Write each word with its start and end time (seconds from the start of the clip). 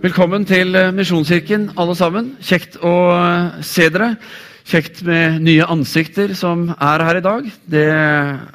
Velkommen 0.00 0.46
til 0.48 0.72
eh, 0.78 0.94
Misjonskirken, 0.96 1.66
alle 1.76 1.92
sammen. 1.92 2.30
Kjekt 2.40 2.78
å 2.80 2.92
eh, 3.12 3.58
se 3.68 3.84
dere. 3.92 4.14
Kjekt 4.64 5.02
med 5.04 5.42
nye 5.44 5.66
ansikter 5.68 6.32
som 6.38 6.62
er 6.72 7.02
her 7.04 7.18
i 7.18 7.22
dag. 7.26 7.50
Det 7.68 7.82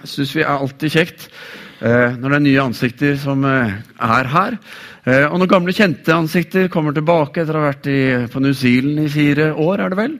syns 0.09 0.31
vi 0.33 0.41
er 0.41 0.49
alltid 0.55 0.95
kjekt 0.95 1.27
eh, 1.85 2.15
når 2.17 2.25
det 2.33 2.39
er 2.39 2.43
nye 2.47 2.63
ansikter 2.63 3.19
som 3.21 3.45
er 3.45 4.31
her. 4.31 4.57
Og 5.05 5.35
når 5.37 5.51
gamle, 5.51 5.75
kjente 5.77 6.15
ansikter 6.17 6.65
kommer 6.73 6.95
tilbake 6.97 7.43
etter 7.43 7.59
å 7.59 7.61
ha 7.61 7.67
vært 7.69 7.91
i, 7.93 7.99
på 8.33 8.41
New 8.41 8.55
Zealand 8.57 9.03
i 9.03 9.11
fire 9.13 9.51
år, 9.53 9.83
er 9.85 9.93
det 9.93 9.99
vel? 9.99 10.15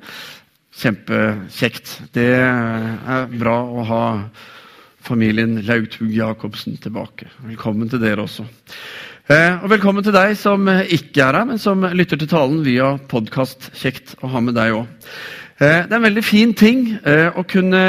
Kjempekjekt. 0.78 1.96
Det 2.14 2.28
er 2.38 3.34
bra 3.34 3.56
å 3.66 3.88
ha 3.90 4.04
familien 5.06 5.58
Lautug 5.66 6.14
Jacobsen 6.14 6.78
tilbake. 6.86 7.32
Velkommen 7.50 7.90
til 7.90 8.06
dere 8.06 8.28
også. 8.28 8.46
Eh, 9.26 9.64
og 9.64 9.72
velkommen 9.72 10.06
til 10.06 10.14
deg 10.14 10.36
som 10.38 10.68
eh, 10.70 10.84
ikke 10.94 11.24
er 11.26 11.34
her, 11.34 11.48
men 11.50 11.58
som 11.58 11.82
lytter 11.98 12.20
til 12.22 12.30
talen 12.30 12.60
via 12.62 12.92
podkast. 13.10 13.72
Kjekt 13.74 14.12
å 14.22 14.30
ha 14.30 14.42
med 14.46 14.54
deg 14.54 14.76
òg. 14.78 15.08
Eh, 15.58 15.80
det 15.82 15.90
er 15.90 15.96
en 15.98 16.06
veldig 16.06 16.22
fin 16.22 16.52
ting 16.54 16.84
å 17.34 17.42
kunne 17.50 17.82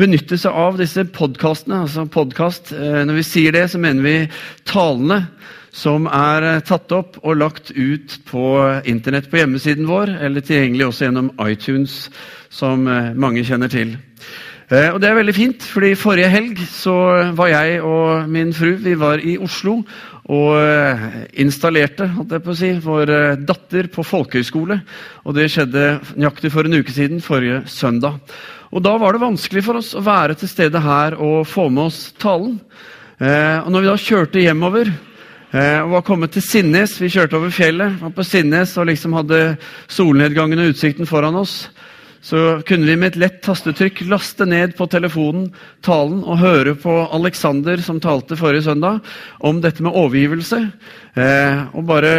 benytte 0.00 0.38
seg 0.40 0.56
av 0.56 0.78
disse 0.80 1.04
podkastene. 1.04 1.82
Altså 1.84 2.06
podcast, 2.08 2.72
når 2.72 3.18
vi 3.18 3.26
sier 3.28 3.52
det, 3.52 3.66
så 3.74 3.82
mener 3.82 4.08
vi 4.08 4.16
talene 4.64 5.26
som 5.74 6.08
er 6.08 6.62
tatt 6.64 6.96
opp 6.96 7.20
og 7.20 7.42
lagt 7.42 7.74
ut 7.76 8.16
på 8.30 8.46
internett 8.88 9.28
på 9.28 9.42
hjemmesiden 9.42 9.84
vår, 9.90 10.16
eller 10.16 10.48
tilgjengelig 10.48 10.88
også 10.88 11.10
gjennom 11.10 11.32
iTunes, 11.44 12.06
som 12.48 12.88
mange 13.20 13.44
kjenner 13.44 13.68
til. 13.68 13.98
Og 14.64 14.96
Det 15.00 15.08
er 15.10 15.16
veldig 15.18 15.34
fint, 15.36 15.64
fordi 15.68 15.90
forrige 15.92 16.28
helg 16.32 16.60
så 16.72 16.94
var 17.36 17.50
jeg 17.52 17.82
og 17.84 18.30
min 18.32 18.52
fru 18.56 18.70
vi 18.80 18.94
var 18.96 19.20
i 19.20 19.36
Oslo 19.36 19.82
og 20.32 20.56
eh, 20.56 21.04
installerte 21.44 22.06
jeg 22.08 22.40
på 22.40 22.52
å 22.54 22.56
si, 22.56 22.70
vår 22.80 23.12
eh, 23.12 23.40
datter 23.44 23.90
på 23.92 24.04
folkehøyskole. 24.08 24.78
Og 25.28 25.36
det 25.36 25.50
skjedde 25.52 25.98
nøyaktig 26.16 26.52
for 26.54 26.64
en 26.64 26.78
uke 26.80 26.94
siden, 26.94 27.20
forrige 27.20 27.60
søndag. 27.68 28.16
Og 28.72 28.82
Da 28.82 28.96
var 28.98 29.12
det 29.12 29.20
vanskelig 29.26 29.64
for 29.66 29.82
oss 29.82 29.92
å 29.94 30.04
være 30.04 30.38
til 30.40 30.48
stede 30.48 30.80
her 30.80 31.18
og 31.20 31.44
få 31.46 31.68
med 31.68 31.90
oss 31.90 32.06
talen. 32.16 32.56
Eh, 33.20 33.60
og 33.60 33.68
når 33.68 33.84
vi 33.84 33.90
da 33.92 33.98
kjørte 34.00 34.46
hjemover 34.46 34.94
og 35.54 35.92
var 35.92 36.02
kommet 36.02 36.32
til 36.34 36.42
Sinnes 36.42 36.96
Vi 36.98 37.06
kjørte 37.14 37.36
over 37.38 37.52
fjellet, 37.54 38.00
var 38.00 38.10
på 38.10 38.24
Sinnes 38.26 38.72
og 38.74 38.88
liksom 38.88 39.12
hadde 39.14 39.52
solnedgangen 39.86 40.58
og 40.58 40.72
utsikten 40.72 41.06
foran 41.06 41.38
oss 41.38 41.68
så 42.24 42.62
kunne 42.64 42.88
vi 42.88 42.96
med 42.96 43.12
et 43.12 43.18
lett 43.20 43.42
tastetrykk 43.44 44.06
laste 44.08 44.46
ned 44.48 44.72
på 44.78 44.86
telefonen 44.88 45.50
talen 45.84 46.22
og 46.24 46.40
høre 46.40 46.72
på 46.80 46.94
Alexander, 47.12 47.76
som 47.84 48.00
talte 48.00 48.38
forrige 48.40 48.64
søndag, 48.64 49.02
om 49.44 49.60
dette 49.60 49.84
med 49.84 49.92
overgivelse. 49.92 50.60
Eh, 51.20 51.60
og 51.76 51.84
bare 51.90 52.14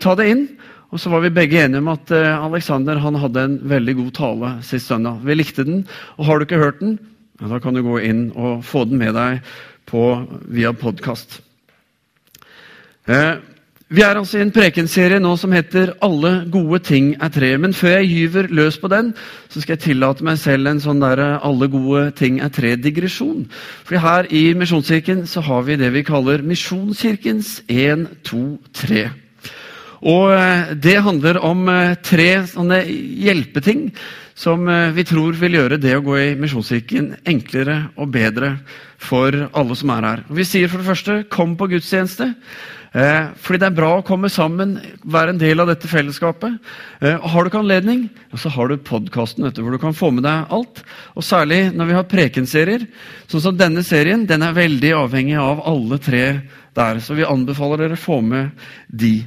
ta 0.00 0.16
det 0.16 0.30
inn. 0.32 0.46
Og 0.90 0.98
så 0.98 1.12
var 1.12 1.20
vi 1.22 1.34
begge 1.36 1.60
enige 1.60 1.82
om 1.84 1.92
at 1.92 2.10
eh, 2.16 2.46
Alexander 2.46 3.02
hadde 3.04 3.44
en 3.44 3.58
veldig 3.68 3.96
god 4.00 4.10
tale 4.16 4.54
sist 4.66 4.88
søndag. 4.88 5.20
Vi 5.28 5.36
likte 5.36 5.68
den. 5.68 5.84
Og 6.16 6.24
har 6.26 6.40
du 6.40 6.48
ikke 6.48 6.64
hørt 6.64 6.80
den, 6.80 6.96
ja, 7.42 7.52
da 7.52 7.60
kan 7.60 7.76
du 7.76 7.84
gå 7.84 8.00
inn 8.00 8.30
og 8.32 8.64
få 8.64 8.86
den 8.88 9.04
med 9.04 9.14
deg 9.20 9.44
på, 9.90 10.02
via 10.48 10.72
podkast. 10.72 11.42
Eh, 13.04 13.36
vi 13.90 14.02
er 14.06 14.14
altså 14.14 14.38
i 14.38 14.44
en 14.44 14.52
prekenserie 14.54 15.18
nå 15.18 15.32
som 15.36 15.50
heter 15.50 15.96
'Alle 15.98 16.46
gode 16.50 16.78
ting 16.78 17.16
er 17.20 17.28
tre'. 17.28 17.58
Men 17.58 17.74
før 17.74 17.98
jeg 17.98 18.08
gyver 18.08 18.46
løs 18.48 18.78
på 18.78 18.88
den, 18.88 19.14
så 19.48 19.60
skal 19.60 19.72
jeg 19.72 19.80
tillate 19.80 20.22
meg 20.22 20.38
selv 20.38 20.66
en 20.68 20.80
sånn 20.80 21.00
der 21.00 21.40
'alle 21.42 21.68
gode 21.68 22.10
ting 22.14 22.40
er 22.40 22.48
tre'-digresjon. 22.48 23.48
For 23.84 23.98
her 23.98 24.26
i 24.30 24.54
Misjonskirken 24.54 25.26
så 25.26 25.40
har 25.40 25.62
vi 25.62 25.76
det 25.76 25.92
vi 25.92 26.02
kaller 26.02 26.38
Misjonskirkens 26.38 27.62
1, 27.68 28.22
2, 28.22 28.58
3. 28.72 29.10
Og 30.02 30.32
eh, 30.32 30.74
det 30.80 31.02
handler 31.02 31.40
om 31.44 31.68
eh, 31.68 31.94
tre 32.00 32.46
sånne 32.48 32.84
hjelpeting 32.86 33.90
som 34.34 34.68
eh, 34.68 34.92
vi 34.96 35.04
tror 35.04 35.36
vil 35.36 35.58
gjøre 35.58 35.80
det 35.80 35.96
å 35.98 36.04
gå 36.04 36.16
i 36.16 36.34
Misjonskirken 36.40 37.16
enklere 37.28 37.90
og 37.96 38.08
bedre 38.14 38.54
for 38.96 39.34
alle 39.52 39.76
som 39.76 39.90
er 39.90 40.06
her. 40.08 40.22
Vi 40.30 40.44
sier 40.44 40.68
for 40.68 40.78
det 40.78 40.88
første 40.88 41.24
'kom 41.28 41.56
på 41.56 41.68
gudstjeneste'. 41.68 42.34
Eh, 42.90 43.28
fordi 43.38 43.60
det 43.62 43.68
er 43.68 43.74
bra 43.76 43.90
å 44.00 44.06
komme 44.06 44.26
sammen, 44.32 44.74
være 45.06 45.34
en 45.34 45.38
del 45.38 45.62
av 45.62 45.68
dette 45.70 45.86
fellesskapet. 45.86 46.56
Eh, 46.98 47.18
har 47.22 47.44
du 47.44 47.50
ikke 47.50 47.60
anledning, 47.62 48.08
så 48.34 48.50
har 48.50 48.66
du 48.66 48.82
podkasten 48.82 49.46
hvor 49.46 49.70
du 49.70 49.78
kan 49.78 49.94
få 49.94 50.10
med 50.14 50.26
deg 50.26 50.50
alt. 50.50 50.82
Og 51.14 51.22
særlig 51.22 51.68
når 51.70 51.86
vi 51.86 51.98
har 51.98 52.08
prekenserier. 52.10 52.88
Sånn 53.30 53.44
som 53.46 53.60
denne 53.60 53.84
serien 53.86 54.26
den 54.26 54.42
er 54.42 54.58
veldig 54.58 54.90
avhengig 55.04 55.38
av 55.38 55.62
alle 55.70 56.00
tre 56.02 56.24
der. 56.74 56.98
Så 56.98 57.14
vi 57.14 57.28
anbefaler 57.28 57.84
dere 57.84 57.98
å 57.98 58.02
få 58.02 58.18
med 58.26 58.50
de. 58.90 59.20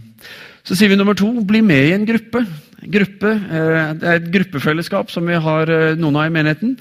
Så 0.67 0.75
sier 0.75 0.91
vi 0.91 0.99
nummer 0.99 1.15
to 1.15 1.31
bli 1.47 1.63
med 1.63 1.87
i 1.87 1.95
en 1.95 2.07
gruppe. 2.07 2.43
gruppe 2.83 3.31
eh, 3.31 3.89
det 3.95 4.07
er 4.07 4.19
et 4.19 4.31
gruppefellesskap 4.31 5.11
som 5.11 5.27
vi 5.27 5.39
har 5.39 5.71
eh, 5.71 5.95
noen 5.95 6.19
av 6.19 6.27
i 6.27 6.35
menigheten. 6.35 6.75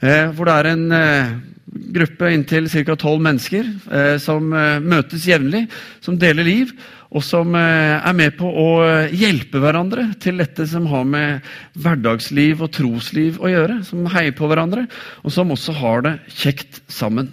Eh, 0.00 0.32
hvor 0.32 0.48
det 0.48 0.56
er 0.56 0.72
en 0.72 0.92
eh, 0.96 1.34
gruppe 1.72 2.32
inntil 2.32 2.68
ca. 2.68 2.96
tolv 2.96 3.22
mennesker 3.24 3.68
eh, 3.92 4.16
som 4.20 4.52
eh, 4.52 4.80
møtes 4.80 5.26
jevnlig, 5.28 5.66
som 6.04 6.18
deler 6.20 6.46
liv, 6.46 6.74
og 7.12 7.20
som 7.24 7.52
eh, 7.58 7.98
er 8.00 8.14
med 8.16 8.38
på 8.38 8.48
å 8.48 8.68
hjelpe 9.12 9.60
hverandre 9.60 10.08
til 10.22 10.40
dette 10.40 10.64
som 10.68 10.86
har 10.88 11.04
med 11.04 11.52
hverdagsliv 11.76 12.64
og 12.64 12.72
trosliv 12.72 13.36
å 13.42 13.52
gjøre. 13.52 13.82
Som 13.84 14.08
heier 14.14 14.32
på 14.36 14.48
hverandre, 14.48 14.86
og 15.20 15.34
som 15.34 15.52
også 15.52 15.76
har 15.82 16.06
det 16.06 16.14
kjekt 16.32 16.80
sammen. 16.88 17.28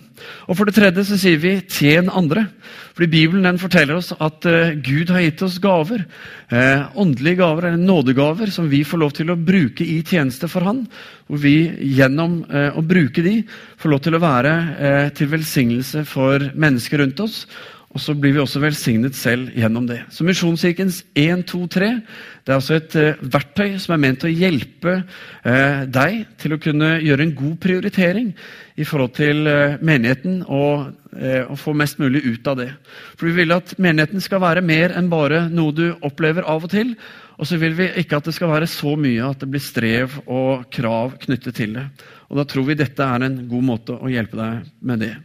Og 0.52 0.58
For 0.60 0.68
det 0.68 0.76
tredje 0.76 1.08
så 1.08 1.16
sier 1.16 1.40
vi 1.40 1.62
'tjen 1.64 2.12
andre'. 2.12 2.50
Fordi 2.92 3.08
Bibelen 3.08 3.48
den 3.48 3.58
forteller 3.62 3.96
oss 3.96 4.12
at 4.12 4.44
uh, 4.44 4.76
Gud 4.76 5.08
har 5.10 5.24
gitt 5.24 5.42
oss 5.42 5.62
gaver. 5.64 6.04
Åndelige 6.52 7.40
gaver, 7.40 7.70
eller 7.70 7.80
nådegaver, 7.80 8.52
som 8.52 8.68
vi 8.68 8.84
får 8.84 9.00
lov 9.00 9.12
til 9.16 9.32
å 9.32 9.40
bruke 9.40 9.86
i 9.86 10.04
tjeneste 10.04 10.50
for 10.52 10.68
Han. 10.68 10.88
Hvor 11.30 11.40
vi 11.40 11.72
gjennom 11.96 12.44
å 12.50 12.82
bruke 12.84 13.24
de 13.24 13.46
får 13.80 13.90
lov 13.90 14.02
til 14.04 14.18
å 14.18 14.20
være 14.20 15.12
til 15.16 15.30
velsignelse 15.32 16.04
for 16.04 16.52
mennesker 16.58 17.00
rundt 17.00 17.22
oss. 17.24 17.46
Og 17.90 18.02
så 18.04 18.14
blir 18.14 18.36
vi 18.36 18.42
også 18.42 18.62
velsignet 18.62 19.16
selv 19.18 19.48
gjennom 19.58 19.88
det. 19.90 20.04
Så 20.14 20.26
Misjonskirkens 20.28 21.02
1, 21.18 21.42
2, 21.50 21.62
3 21.74 21.88
det 22.46 22.54
er 22.54 22.58
altså 22.60 22.76
et 22.78 22.96
eh, 22.98 23.22
verktøy 23.34 23.80
som 23.82 23.96
er 23.96 24.02
ment 24.04 24.26
å 24.26 24.30
hjelpe 24.30 24.94
eh, 25.00 25.82
deg 25.90 26.20
til 26.42 26.54
å 26.54 26.60
kunne 26.62 26.92
gjøre 27.02 27.26
en 27.26 27.34
god 27.38 27.56
prioritering 27.62 28.30
i 28.78 28.86
forhold 28.86 29.16
til 29.18 29.50
eh, 29.50 29.80
menigheten 29.86 30.44
og, 30.46 30.92
og, 31.10 31.56
få 31.58 31.74
mest 31.78 31.98
mulig 32.02 32.22
ut 32.28 32.50
av 32.50 32.60
det. 32.62 32.70
For 33.18 33.30
Vi 33.30 33.36
vil 33.42 33.58
at 33.58 33.74
menigheten 33.82 34.22
skal 34.22 34.44
være 34.46 34.66
mer 34.66 34.94
enn 34.98 35.10
bare 35.10 35.48
noe 35.50 35.74
du 35.74 35.88
opplever 36.06 36.46
av 36.46 36.70
og 36.70 36.74
til. 36.74 36.94
Og 37.40 37.48
så 37.50 37.58
vil 37.58 37.74
vi 37.78 37.90
ikke 38.02 38.20
at 38.20 38.30
det 38.30 38.36
skal 38.36 38.52
være 38.52 38.70
så 38.70 38.94
mye 39.00 39.32
at 39.32 39.42
det 39.42 39.50
blir 39.50 39.64
strev 39.64 40.20
og 40.28 40.68
krav 40.74 41.18
knyttet 41.24 41.58
til 41.58 41.74
det. 41.80 41.88
Og 42.30 42.38
Da 42.38 42.46
tror 42.46 42.70
vi 42.70 42.78
dette 42.78 43.02
er 43.02 43.26
en 43.26 43.42
god 43.50 43.66
måte 43.66 43.98
å 43.98 44.12
hjelpe 44.12 44.38
deg 44.38 44.70
med 44.86 45.06
det. 45.06 45.16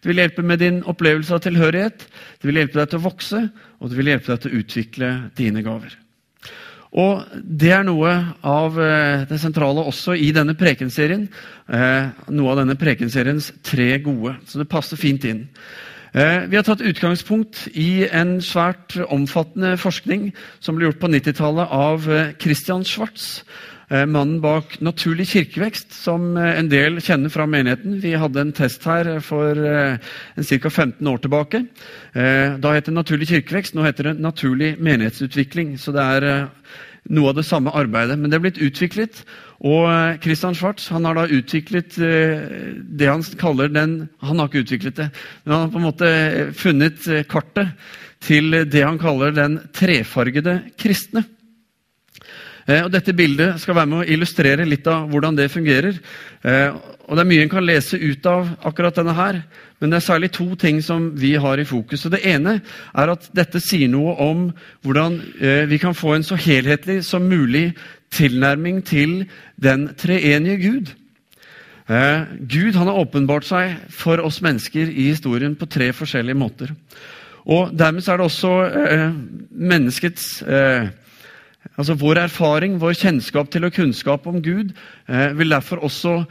Det 0.00 0.10
vil 0.10 0.22
hjelpe 0.22 0.44
med 0.46 0.60
din 0.62 0.82
opplevelse 0.86 1.34
av 1.34 1.44
tilhørighet, 1.44 2.06
det 2.40 2.48
vil 2.48 2.60
hjelpe 2.60 2.80
deg 2.80 2.90
til 2.92 3.00
å 3.00 3.06
vokse, 3.06 3.44
og 3.80 3.90
det 3.90 3.98
vil 3.98 4.12
hjelpe 4.12 4.32
deg 4.32 4.42
til 4.42 4.52
å 4.52 4.60
utvikle 4.62 5.12
dine 5.38 5.64
gaver. 5.66 5.96
Og 6.96 7.24
Det 7.42 7.72
er 7.74 7.82
noe 7.84 8.12
av 8.46 8.78
eh, 8.80 9.26
det 9.28 9.40
sentrale 9.42 9.84
også 9.84 10.14
i 10.16 10.30
denne 10.32 10.54
prekenserien. 10.56 11.26
Eh, 11.68 12.06
noe 12.32 12.52
av 12.52 12.62
denne 12.62 12.78
prekenseriens 12.78 13.50
tre 13.66 13.90
gode, 14.04 14.36
så 14.48 14.62
det 14.62 14.70
passer 14.70 15.00
fint 15.00 15.26
inn. 15.28 15.42
Eh, 16.14 16.46
vi 16.48 16.56
har 16.56 16.66
tatt 16.66 16.84
utgangspunkt 16.84 17.66
i 17.74 18.06
en 18.08 18.38
svært 18.44 18.98
omfattende 19.08 19.76
forskning 19.80 20.30
som 20.60 20.76
ble 20.76 20.90
gjort 20.90 21.02
på 21.02 21.10
90-tallet 21.12 21.72
av 21.72 22.10
Christian 22.42 22.84
Schwartz. 22.84 23.42
Eh, 23.86 24.02
mannen 24.06 24.40
bak 24.42 24.80
Naturlig 24.82 25.28
kirkevekst, 25.30 25.92
som 25.94 26.32
eh, 26.34 26.56
en 26.58 26.70
del 26.70 26.98
kjenner 26.98 27.30
fra 27.30 27.44
menigheten. 27.46 28.00
Vi 28.02 28.16
hadde 28.18 28.42
en 28.42 28.50
test 28.56 28.82
her 28.88 29.20
for 29.22 29.54
eh, 29.54 30.00
ca. 30.42 30.70
15 30.70 31.06
år 31.06 31.22
tilbake. 31.22 31.62
Da 32.16 32.72
het 32.74 32.88
det 32.88 32.94
Naturlig 32.96 33.28
kirkevekst, 33.30 33.76
nå 33.76 33.84
heter 33.86 34.10
det 34.10 34.16
Naturlig 34.24 34.74
menighetsutvikling. 34.82 35.76
Så 35.78 35.94
det 35.94 36.02
er 36.02 36.48
noe 37.08 37.32
av 37.32 37.38
det 37.38 37.46
samme 37.46 37.74
arbeidet. 37.76 38.18
Men 38.18 38.30
det 38.30 38.38
er 38.38 38.44
blitt 38.46 38.62
utviklet, 38.62 39.22
og 39.66 39.86
Christian 40.24 40.56
Schwartz 40.56 40.90
han 40.92 41.06
har 41.08 41.16
da 41.16 41.26
utviklet 41.32 41.94
det 41.96 43.06
han 43.08 43.22
kaller 43.40 43.70
den 43.72 43.94
Han 44.20 44.36
har 44.36 44.50
ikke 44.50 44.66
utviklet 44.66 44.98
det, 44.98 45.06
men 45.44 45.54
han 45.54 45.62
har 45.62 45.70
på 45.72 45.80
en 45.80 45.86
måte 45.86 46.10
funnet 46.58 47.06
kartet 47.30 47.72
til 48.26 48.52
det 48.68 48.82
han 48.84 49.00
kaller 49.00 49.32
den 49.32 49.58
trefargede 49.76 50.58
kristne. 50.80 51.24
Eh, 52.66 52.82
og 52.82 52.90
Dette 52.92 53.14
bildet 53.16 53.60
skal 53.62 53.78
være 53.78 53.90
med 53.92 54.02
å 54.02 54.10
illustrere 54.16 54.66
litt 54.66 54.86
av 54.90 55.06
hvordan 55.12 55.38
det 55.38 55.50
fungerer. 55.52 55.98
Eh, 57.06 57.10
og 57.10 57.16
Det 57.16 57.22
er 57.22 57.30
mye 57.30 57.42
en 57.42 57.48
kan 57.48 57.66
lese 57.66 57.96
ut 57.96 58.26
av 58.26 58.48
akkurat 58.66 58.94
denne 58.94 59.14
her, 59.14 59.42
men 59.80 59.90
det 59.90 59.96
er 59.96 60.06
særlig 60.06 60.32
to 60.32 60.54
ting 60.56 60.82
som 60.82 61.12
vi 61.14 61.34
har 61.34 61.58
i 61.58 61.64
fokus. 61.64 62.06
Og 62.06 62.12
Det 62.12 62.24
ene 62.26 62.60
er 62.94 63.08
at 63.08 63.30
dette 63.32 63.60
sier 63.60 63.88
noe 63.88 64.16
om 64.18 64.52
hvordan 64.82 65.22
eh, 65.40 65.66
vi 65.66 65.78
kan 65.78 65.94
få 65.94 66.14
en 66.14 66.22
så 66.22 66.36
helhetlig 66.36 67.04
som 67.04 67.22
mulig 67.22 67.74
tilnærming 68.10 68.84
til 68.84 69.26
den 69.60 69.94
treenige 69.96 70.56
Gud. 70.56 70.94
Gud 71.86 72.74
han 72.74 72.88
har 72.88 72.98
åpenbart 72.98 73.44
seg 73.46 73.76
for 73.94 74.18
oss 74.18 74.40
mennesker 74.42 74.88
i 74.90 75.12
historien 75.12 75.54
på 75.54 75.68
tre 75.70 75.92
forskjellige 75.94 76.34
måter. 76.34 76.72
Og 77.46 77.70
Dermed 77.78 78.08
er 78.08 78.18
det 78.18 78.26
også 78.26 78.52
eh, 78.66 79.10
menneskets 79.50 80.42
eh, 80.42 80.88
Altså 81.76 81.96
Vår 81.98 82.20
erfaring, 82.22 82.78
vår 82.80 82.94
kjennskap 82.94 83.50
til 83.50 83.66
og 83.66 83.74
kunnskap 83.74 84.26
om 84.26 84.38
Gud, 84.42 84.70
eh, 85.08 85.38
vil 85.38 85.50
derfor 85.50 85.82
også 85.84 86.24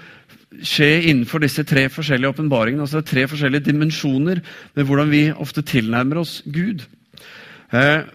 skje 0.64 0.90
innenfor 1.10 1.44
disse 1.44 1.66
tre 1.68 1.88
forskjellige 1.92 2.36
åpenbaringene. 2.36 2.86
Altså 2.86 3.04
tre 3.06 3.26
forskjellige 3.30 3.68
dimensjoner 3.70 4.42
med 4.76 4.88
hvordan 4.88 5.12
vi 5.12 5.24
ofte 5.32 5.64
tilnærmer 5.66 6.22
oss 6.22 6.40
Gud. 6.46 6.86
Eh, 7.74 8.06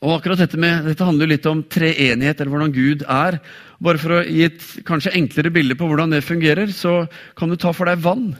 og 0.00 0.14
akkurat 0.16 0.40
Dette 0.40 0.56
med, 0.60 0.86
dette 0.88 1.04
handler 1.04 1.28
litt 1.28 1.46
om 1.46 1.60
treenighet, 1.68 2.40
eller 2.40 2.52
hvordan 2.54 2.72
Gud 2.72 3.02
er. 3.04 3.36
Bare 3.84 4.00
For 4.00 4.16
å 4.16 4.22
gi 4.24 4.46
et 4.46 4.62
kanskje 4.88 5.12
enklere 5.18 5.52
bilde 5.52 5.76
på 5.76 5.88
hvordan 5.88 6.14
det 6.14 6.24
fungerer, 6.24 6.72
så 6.72 7.04
kan 7.36 7.52
du 7.52 7.58
ta 7.60 7.74
for 7.76 7.90
deg 7.90 8.00
vann. 8.00 8.30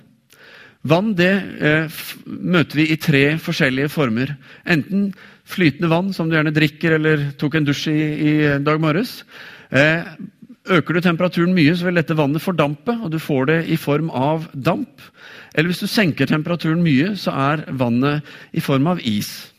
Vann 0.88 1.12
det 1.12 1.32
eh, 1.60 2.00
møter 2.24 2.80
vi 2.80 2.86
i 2.88 2.96
tre 2.96 3.24
forskjellige 3.36 3.92
former. 3.92 4.32
Enten 4.64 5.10
flytende 5.44 5.90
vann, 5.92 6.12
som 6.16 6.30
du 6.30 6.38
gjerne 6.38 6.54
drikker 6.56 6.96
eller 6.96 7.26
tok 7.40 7.58
en 7.58 7.66
dusj 7.68 7.90
i 7.92 8.04
i 8.30 8.34
dag 8.64 8.80
morges. 8.80 9.18
Eh, 9.68 10.08
øker 10.68 10.96
du 10.96 11.00
temperaturen 11.00 11.54
mye, 11.56 11.72
så 11.76 11.88
vil 11.88 12.00
dette 12.00 12.16
vannet 12.18 12.42
fordampe, 12.44 12.96
og 13.00 13.10
du 13.12 13.18
får 13.22 13.46
det 13.50 13.60
i 13.72 13.78
form 13.80 14.10
av 14.12 14.48
damp. 14.52 15.00
Eller 15.54 15.70
hvis 15.70 15.82
du 15.82 15.88
senker 15.90 16.28
temperaturen 16.28 16.82
mye, 16.84 17.14
så 17.18 17.32
er 17.32 17.64
vannet 17.70 18.26
i 18.52 18.62
form 18.64 18.90
av 18.92 19.00
is. 19.00 19.50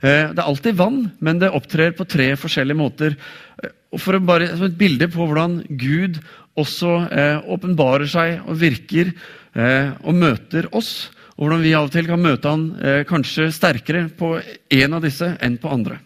Eh, 0.00 0.32
det 0.32 0.40
er 0.40 0.46
alltid 0.46 0.78
vann, 0.80 1.00
men 1.20 1.40
det 1.40 1.52
opptrer 1.54 1.94
på 1.96 2.08
tre 2.08 2.32
forskjellige 2.40 2.80
måter. 2.80 3.16
Eh, 3.62 3.72
og 3.92 4.00
for 4.00 4.16
å 4.16 4.22
bare, 4.24 4.56
Som 4.56 4.66
et 4.66 4.78
bilde 4.78 5.08
på 5.08 5.26
hvordan 5.26 5.62
Gud 5.68 6.20
også 6.56 7.08
eh, 7.10 7.38
åpenbarer 7.46 8.06
seg 8.10 8.46
og 8.46 8.58
virker 8.60 9.12
eh, 9.54 9.90
og 10.02 10.14
møter 10.14 10.68
oss, 10.72 11.10
og 11.36 11.46
hvordan 11.46 11.62
vi 11.62 11.74
av 11.74 11.88
og 11.88 11.92
til 11.94 12.06
kan 12.06 12.20
møte 12.20 12.48
han 12.48 12.64
eh, 12.80 13.02
kanskje 13.08 13.50
sterkere 13.52 14.08
på 14.08 14.38
en 14.40 14.94
av 14.96 15.04
disse 15.04 15.36
enn 15.40 15.56
på 15.60 15.70
andre. 15.72 16.00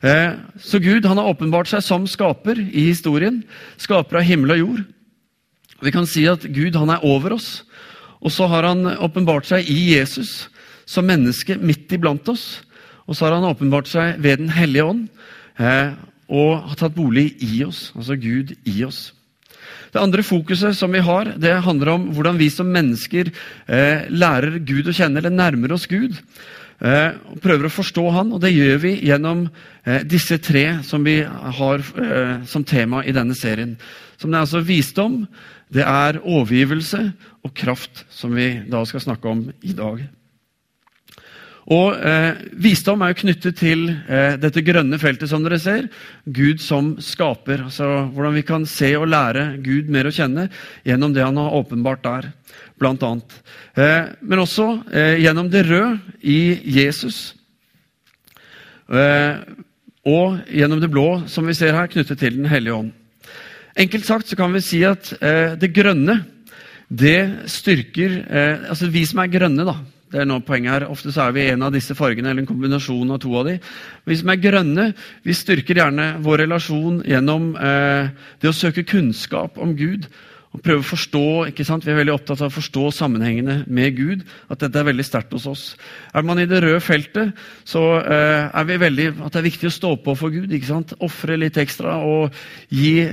Eh, 0.00 0.32
så 0.62 0.78
Gud 0.78 1.06
han 1.06 1.18
har 1.18 1.30
åpenbart 1.32 1.70
seg 1.70 1.82
som 1.82 2.06
skaper 2.06 2.60
i 2.60 2.88
historien. 2.90 3.42
Skaper 3.80 4.20
av 4.20 4.28
himmel 4.28 4.54
og 4.54 4.62
jord. 4.62 4.84
Vi 5.82 5.94
kan 5.94 6.06
si 6.10 6.24
at 6.30 6.46
Gud 6.46 6.76
han 6.78 6.90
er 6.94 7.04
over 7.06 7.36
oss. 7.38 7.62
Og 8.18 8.34
så 8.34 8.48
har 8.50 8.66
han 8.66 8.86
åpenbart 8.98 9.46
seg 9.46 9.68
i 9.70 9.94
Jesus 9.94 10.48
som 10.88 11.06
menneske 11.06 11.58
midt 11.60 11.92
iblant 11.94 12.26
oss. 12.30 12.62
Og 13.06 13.16
så 13.16 13.26
har 13.26 13.38
han 13.38 13.48
åpenbart 13.48 13.90
seg 13.90 14.18
ved 14.22 14.42
Den 14.42 14.50
hellige 14.52 14.86
ånd 14.86 15.06
eh, 15.58 15.94
og 16.28 16.68
har 16.68 16.76
tatt 16.76 16.96
bolig 16.96 17.30
i 17.40 17.62
oss, 17.64 17.88
altså 17.96 18.18
Gud 18.20 18.52
i 18.68 18.82
oss. 18.84 19.14
Det 19.88 20.00
andre 20.02 20.20
fokuset 20.26 20.76
som 20.76 20.92
vi 20.92 21.00
har, 21.00 21.32
det 21.40 21.54
handler 21.64 21.94
om 21.94 22.02
hvordan 22.12 22.36
vi 22.36 22.50
som 22.52 22.68
mennesker 22.68 23.30
eh, 23.32 24.04
lærer 24.12 24.58
Gud 24.60 24.90
å 24.90 24.92
kjenne, 24.92 25.22
eller 25.22 25.32
nærmer 25.32 25.72
oss 25.72 25.88
Gud. 25.88 26.18
Eh, 26.78 27.16
og 27.32 27.40
Prøver 27.42 27.66
å 27.66 27.74
forstå 27.74 28.04
Han, 28.14 28.34
og 28.36 28.42
det 28.44 28.52
gjør 28.54 28.82
vi 28.84 28.92
gjennom 29.08 29.46
eh, 29.84 30.04
disse 30.06 30.38
tre 30.42 30.78
som 30.86 31.06
vi 31.06 31.20
har 31.24 31.82
eh, 31.82 32.36
som 32.46 32.66
tema 32.66 33.02
i 33.02 33.14
denne 33.14 33.34
serien. 33.38 33.74
Som 34.18 34.30
det 34.30 34.38
er 34.38 34.46
altså 34.46 34.62
visdom, 34.66 35.24
det 35.74 35.84
er 35.84 36.20
overgivelse 36.22 37.02
og 37.44 37.54
kraft, 37.54 38.04
som 38.10 38.34
vi 38.34 38.52
da 38.70 38.84
skal 38.88 39.04
snakke 39.04 39.30
om 39.30 39.44
i 39.62 39.74
dag. 39.76 40.06
Og 41.68 41.98
eh, 42.00 42.38
Visdom 42.64 43.02
er 43.04 43.12
jo 43.12 43.18
knyttet 43.22 43.58
til 43.60 43.90
eh, 43.90 44.38
dette 44.40 44.62
grønne 44.64 44.96
feltet, 45.00 45.28
som 45.28 45.42
dere 45.44 45.58
ser. 45.60 45.88
Gud 46.24 46.62
som 46.64 46.94
skaper. 47.04 47.66
altså 47.66 48.08
Hvordan 48.14 48.36
vi 48.38 48.44
kan 48.48 48.64
se 48.68 48.94
og 48.96 49.10
lære 49.12 49.58
Gud 49.64 49.90
mer 49.92 50.08
å 50.08 50.14
kjenne 50.14 50.46
gjennom 50.88 51.12
det 51.12 51.26
han 51.26 51.36
har 51.36 51.56
åpenbart 51.58 52.04
der, 52.06 52.30
blant 52.80 53.04
annet. 53.04 53.36
Eh, 53.76 54.14
men 54.22 54.44
også 54.44 54.68
eh, 54.88 55.18
gjennom 55.20 55.50
det 55.52 55.66
røde 55.68 56.16
i 56.24 56.40
Jesus. 56.78 57.34
Eh, 58.88 59.44
og 60.08 60.40
gjennom 60.48 60.80
det 60.80 60.88
blå, 60.88 61.06
som 61.28 61.44
vi 61.44 61.58
ser 61.58 61.76
her, 61.76 61.92
knyttet 61.92 62.22
til 62.22 62.40
Den 62.40 62.48
hellige 62.48 62.78
ånd. 62.78 62.94
Enkelt 63.78 64.08
sagt 64.08 64.32
så 64.32 64.40
kan 64.40 64.56
vi 64.56 64.64
si 64.64 64.80
at 64.88 65.12
eh, 65.20 65.52
det 65.60 65.74
grønne, 65.76 66.22
det 66.88 67.44
styrker 67.52 68.14
Altså 68.32 68.86
vi 68.88 69.02
som 69.04 69.18
er 69.20 69.28
grønne, 69.28 69.66
da 69.68 69.74
det 70.12 70.22
er 70.22 70.28
noe 70.28 70.44
poenget 70.44 70.72
her. 70.72 70.86
Ofte 70.92 71.12
så 71.12 71.26
er 71.26 71.36
vi 71.36 71.48
en 71.52 71.66
av 71.66 71.74
disse 71.74 71.96
fargene, 71.98 72.30
eller 72.30 72.44
en 72.44 72.48
kombinasjon 72.48 73.12
av 73.14 73.20
to 73.22 73.34
av 73.38 73.50
de. 73.50 73.58
Vi 74.08 74.16
som 74.20 74.32
er 74.32 74.40
grønne, 74.40 74.88
vi 75.26 75.36
styrker 75.36 75.82
gjerne 75.82 76.14
vår 76.24 76.44
relasjon 76.46 77.02
gjennom 77.08 77.52
eh, 77.56 78.10
det 78.40 78.50
å 78.50 78.56
søke 78.56 78.86
kunnskap 78.88 79.60
om 79.60 79.76
Gud. 79.78 80.08
Og 80.56 80.62
prøve 80.64 80.80
å 80.80 80.88
forstå, 80.88 81.24
ikke 81.50 81.64
sant? 81.66 81.84
Vi 81.84 81.92
er 81.92 81.98
veldig 81.98 82.14
opptatt 82.14 82.40
av 82.40 82.48
å 82.48 82.54
forstå 82.54 82.86
sammenhengene 82.96 83.58
med 83.68 83.98
Gud. 83.98 84.22
At 84.48 84.62
dette 84.62 84.80
er 84.80 84.86
veldig 84.88 85.04
sterkt 85.04 85.34
hos 85.36 85.44
oss. 85.50 85.64
Er 86.16 86.24
man 86.24 86.40
i 86.40 86.46
det 86.48 86.62
røde 86.64 86.80
feltet, 86.80 87.36
så 87.68 87.82
eh, 88.00 88.48
er 88.48 88.68
vi 88.70 88.78
veldig, 88.80 89.10
at 89.26 89.36
det 89.36 89.42
er 89.42 89.48
viktig 89.50 89.68
å 89.68 89.76
stå 89.76 89.92
på 90.06 90.16
for 90.16 90.32
Gud. 90.32 90.48
ikke 90.48 90.70
sant? 90.70 90.96
Ofre 91.04 91.36
litt 91.36 91.60
ekstra 91.60 91.98
og 92.00 92.32
gi 92.72 93.10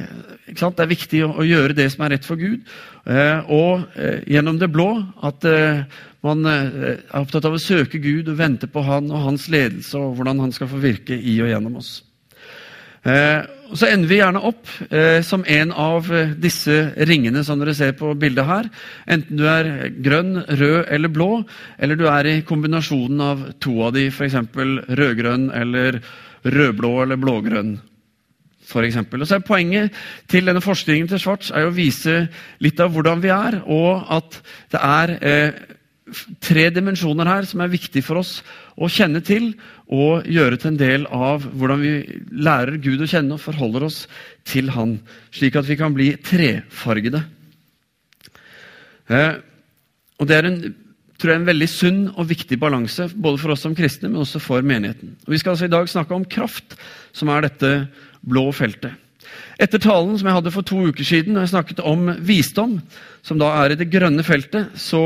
ikke 0.48 0.62
sant? 0.62 0.80
Det 0.80 0.86
er 0.86 0.94
viktig 0.94 1.24
å, 1.28 1.34
å 1.42 1.48
gjøre 1.48 1.76
det 1.76 1.90
som 1.92 2.06
er 2.06 2.16
rett 2.16 2.28
for 2.28 2.40
Gud. 2.40 2.64
Eh, 3.04 3.52
og 3.54 3.84
eh, 4.00 4.24
gjennom 4.32 4.58
det 4.62 4.72
blå 4.74 4.90
at 5.28 5.46
eh, 5.50 5.84
man 6.26 6.50
er 6.50 6.98
opptatt 7.20 7.46
av 7.48 7.56
å 7.58 7.62
søke 7.62 8.02
Gud 8.04 8.32
og 8.32 8.40
vente 8.40 8.70
på 8.72 8.84
Han 8.86 9.12
og 9.12 9.24
Hans 9.30 9.48
ledelse 9.52 10.00
og 10.00 10.18
hvordan 10.18 10.42
Han 10.44 10.54
skal 10.56 10.72
få 10.72 10.82
virke 10.84 11.16
i 11.16 11.38
og 11.44 11.52
gjennom 11.52 11.80
oss. 11.82 12.00
Og 13.06 13.78
Så 13.78 13.86
ender 13.86 14.10
vi 14.10 14.18
gjerne 14.18 14.42
opp 14.50 14.70
som 15.26 15.44
en 15.46 15.72
av 15.72 16.08
disse 16.42 16.74
ringene 17.06 17.44
som 17.46 17.62
dere 17.62 17.76
ser 17.78 17.94
på 17.98 18.16
bildet 18.18 18.50
her. 18.50 18.70
Enten 19.06 19.38
du 19.38 19.46
er 19.50 19.92
grønn, 20.06 20.40
rød 20.42 20.90
eller 20.90 21.14
blå, 21.14 21.30
eller 21.78 22.00
du 22.00 22.08
er 22.10 22.30
i 22.32 22.40
kombinasjonen 22.46 23.22
av 23.22 23.44
to 23.62 23.76
av 23.86 23.94
de, 23.94 24.08
f.eks. 24.10 24.40
rødgrønn 24.98 25.52
eller 25.54 26.00
rødblå 26.46 26.96
eller 27.04 27.22
blågrønn 27.22 27.76
for 28.66 28.86
eksempel. 28.86 29.22
og 29.22 29.28
så 29.28 29.36
er 29.38 29.46
Poenget 29.46 29.94
til 30.32 30.46
denne 30.48 30.64
forskningen 30.64 31.08
til 31.10 31.22
Schwartz 31.22 31.52
er 31.54 31.68
å 31.68 31.76
vise 31.76 32.26
litt 32.64 32.80
av 32.82 32.94
hvordan 32.94 33.22
vi 33.24 33.32
er, 33.34 33.62
og 33.66 34.06
at 34.18 34.40
det 34.74 34.82
er 34.82 35.16
eh, 35.22 35.60
tre 36.44 36.68
dimensjoner 36.70 37.26
her 37.26 37.48
som 37.50 37.64
er 37.64 37.72
viktig 37.72 38.04
for 38.06 38.22
oss 38.22 38.38
å 38.78 38.90
kjenne 38.92 39.24
til 39.26 39.54
og 39.90 40.28
gjøre 40.30 40.60
til 40.62 40.72
en 40.72 40.80
del 40.80 41.08
av 41.10 41.46
hvordan 41.48 41.82
vi 41.82 41.94
lærer 42.46 42.78
Gud 42.84 43.02
å 43.02 43.10
kjenne 43.10 43.38
og 43.38 43.42
forholder 43.42 43.88
oss 43.88 44.04
til 44.46 44.70
Han, 44.76 45.00
slik 45.34 45.58
at 45.58 45.66
vi 45.66 45.78
kan 45.80 45.96
bli 45.96 46.12
trefargede. 46.22 47.24
Eh, 49.10 49.38
og 50.22 50.30
Det 50.30 50.38
er 50.38 50.50
en, 50.50 50.60
tror 51.18 51.32
jeg, 51.32 51.42
en 51.42 51.50
veldig 51.50 51.70
sunn 51.70 52.02
og 52.14 52.30
viktig 52.30 52.60
balanse 52.62 53.10
både 53.14 53.42
for 53.42 53.56
oss 53.56 53.66
som 53.66 53.76
kristne, 53.78 54.12
men 54.12 54.22
også 54.22 54.42
for 54.44 54.62
menigheten. 54.62 55.18
Og 55.26 55.34
Vi 55.34 55.42
skal 55.42 55.56
altså 55.56 55.66
i 55.66 55.74
dag 55.74 55.90
snakke 55.90 56.14
om 56.14 56.26
kraft, 56.26 56.78
som 57.14 57.34
er 57.34 57.50
dette 57.50 57.74
blå 58.22 58.52
feltet. 58.54 58.94
Etter 59.62 59.82
talen 59.82 60.18
som 60.20 60.28
jeg 60.30 60.38
hadde 60.38 60.54
for 60.54 60.68
to 60.68 60.82
uker 60.90 61.08
siden, 61.08 61.38
og 61.38 61.46
jeg 61.46 61.54
snakket 61.54 61.84
om 61.86 62.10
visdom, 62.28 62.80
som 63.26 63.40
da 63.42 63.52
er 63.62 63.74
i 63.74 63.80
det 63.80 63.90
grønne 63.94 64.24
feltet, 64.26 64.76
så 64.80 65.02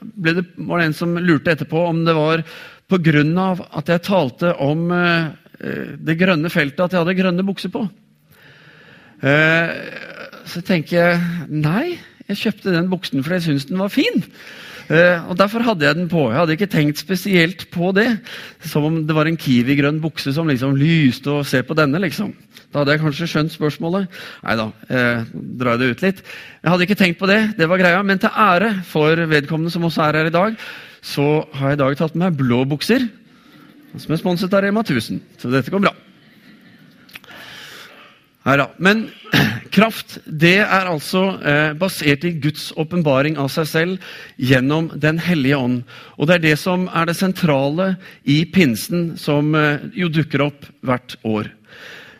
det, 0.00 0.36
var 0.56 0.80
det 0.80 0.88
en 0.88 0.96
som 0.96 1.16
lurte 1.18 1.52
etterpå 1.52 1.82
om 1.88 2.04
det 2.06 2.14
var 2.16 2.44
pga. 2.88 3.48
at 3.76 3.88
jeg 3.88 4.06
talte 4.06 4.54
om 4.64 4.90
eh, 4.92 5.30
det 5.98 6.18
grønne 6.20 6.50
feltet 6.50 6.84
at 6.84 6.94
jeg 6.94 7.02
hadde 7.02 7.18
grønne 7.18 7.46
bukser 7.46 7.72
på. 7.74 7.84
Eh, 9.22 9.74
så 10.48 10.62
tenker 10.64 10.96
jeg 10.96 11.50
nei, 11.50 11.98
jeg 12.28 12.40
kjøpte 12.44 12.72
den 12.72 12.88
buksen 12.92 13.22
fordi 13.24 13.40
jeg 13.40 13.46
syntes 13.48 13.68
den 13.68 13.82
var 13.82 13.92
fin. 13.92 14.24
Eh, 14.88 15.20
og 15.28 15.36
Derfor 15.36 15.64
hadde 15.66 15.84
jeg 15.84 15.96
den 15.98 16.08
på. 16.08 16.30
Jeg 16.30 16.38
hadde 16.38 16.54
ikke 16.56 16.70
tenkt 16.72 17.00
spesielt 17.00 17.66
på 17.72 17.92
det. 17.96 18.08
Som 18.64 18.86
om 18.88 19.00
det 19.06 19.16
var 19.16 19.28
en 19.28 19.36
Kiwi-grønn 19.36 20.00
bukse 20.00 20.32
som 20.32 20.48
liksom 20.48 20.76
lyste 20.80 21.40
og 21.40 21.46
se 21.48 21.62
på 21.62 21.76
denne, 21.76 22.00
liksom. 22.00 22.32
Da 22.68 22.82
hadde 22.82 22.94
jeg 22.94 23.00
kanskje 23.00 23.28
skjønt 23.30 23.54
spørsmålet. 23.54 24.08
Nei 24.44 24.56
da, 24.60 24.66
eh, 24.92 25.22
drar 25.32 25.76
jeg 25.76 25.80
det 25.80 25.90
ut 25.90 26.02
litt. 26.04 26.18
Jeg 26.62 26.70
hadde 26.70 26.84
ikke 26.84 26.98
tenkt 27.00 27.18
på 27.18 27.28
det, 27.30 27.56
det 27.56 27.68
var 27.68 27.80
greia. 27.80 28.02
Men 28.04 28.18
til 28.18 28.28
ære 28.28 28.84
for 28.84 29.16
vedkommende 29.16 29.72
som 29.72 29.86
også 29.88 30.04
er 30.08 30.20
her 30.20 30.26
i 30.26 30.34
dag, 30.34 30.58
så 31.00 31.46
har 31.54 31.70
jeg 31.70 31.78
i 31.78 31.82
dag 31.84 31.96
tatt 31.96 32.14
med 32.14 32.28
meg 32.28 32.36
blå 32.36 32.64
bukser. 32.68 33.08
Som 33.96 34.12
er 34.12 34.20
sponset 34.20 34.52
av 34.52 34.62
Rema 34.62 34.84
1000. 34.84 35.20
Så 35.38 35.50
dette 35.50 35.72
går 35.72 35.80
bra. 35.80 35.94
Neida. 38.48 38.68
Men 38.78 39.08
kraft 39.74 40.18
det 40.24 40.58
er 40.62 40.88
altså 40.88 41.24
eh, 41.40 41.72
basert 41.78 42.24
i 42.24 42.34
Guds 42.40 42.70
åpenbaring 42.76 43.36
av 43.40 43.50
seg 43.52 43.68
selv 43.68 44.10
gjennom 44.36 44.90
Den 44.94 45.20
hellige 45.24 45.56
ånd. 45.56 45.82
Og 46.16 46.28
det 46.28 46.38
er 46.38 46.44
det 46.50 46.56
som 46.60 46.88
er 46.92 47.08
det 47.08 47.16
sentrale 47.18 47.94
i 48.24 48.42
pinsen, 48.52 49.16
som 49.20 49.54
eh, 49.56 49.88
jo 49.96 50.08
dukker 50.12 50.48
opp 50.48 50.68
hvert 50.84 51.16
år. 51.24 51.52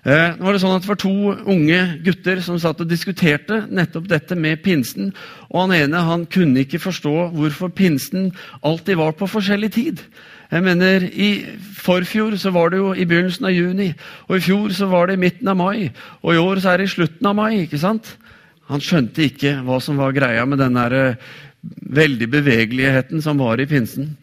Eh, 0.07 0.37
nå 0.39 0.45
var 0.45 0.55
Det 0.55 0.63
sånn 0.63 0.77
at 0.77 0.85
det 0.85 0.89
var 0.93 1.01
to 1.03 1.15
unge 1.51 1.81
gutter 2.05 2.41
som 2.41 2.59
satt 2.59 2.81
og 2.81 2.89
diskuterte 2.89 3.65
nettopp 3.67 4.07
dette 4.09 4.37
med 4.39 4.63
pinsen. 4.63 5.13
og 5.51 5.69
Han 5.69 5.77
ene 5.77 6.05
han 6.07 6.27
kunne 6.27 6.61
ikke 6.63 6.79
forstå 6.79 7.35
hvorfor 7.35 7.69
pinsen 7.69 8.33
alltid 8.63 8.97
var 8.97 9.13
på 9.13 9.27
forskjellig 9.27 9.73
tid. 9.73 10.03
Jeg 10.51 10.63
mener, 10.63 11.03
I 11.03 11.45
forfjor 11.77 12.39
så 12.39 12.51
var 12.51 12.71
det 12.71 12.79
jo 12.79 12.95
i 12.95 13.05
begynnelsen 13.05 13.45
av 13.45 13.53
juni, 13.53 13.95
og 14.29 14.37
i 14.37 14.41
fjor 14.41 14.73
så 14.73 14.87
var 14.89 15.07
det 15.07 15.19
i 15.19 15.21
midten 15.21 15.49
av 15.49 15.57
mai, 15.57 15.91
og 16.23 16.35
i 16.35 16.39
år 16.39 16.61
så 16.61 16.71
er 16.73 16.79
det 16.79 16.89
i 16.89 16.95
slutten 16.95 17.27
av 17.27 17.35
mai. 17.35 17.67
ikke 17.67 17.79
sant? 17.79 18.17
Han 18.69 18.81
skjønte 18.81 19.25
ikke 19.25 19.59
hva 19.65 19.81
som 19.81 19.97
var 19.97 20.13
greia 20.13 20.45
med 20.47 20.59
den 20.59 20.77
eh, 20.77 21.17
veldig 21.99 22.29
bevegeligheten 22.33 23.23
som 23.25 23.41
var 23.41 23.61
i 23.61 23.67
pinsen. 23.69 24.15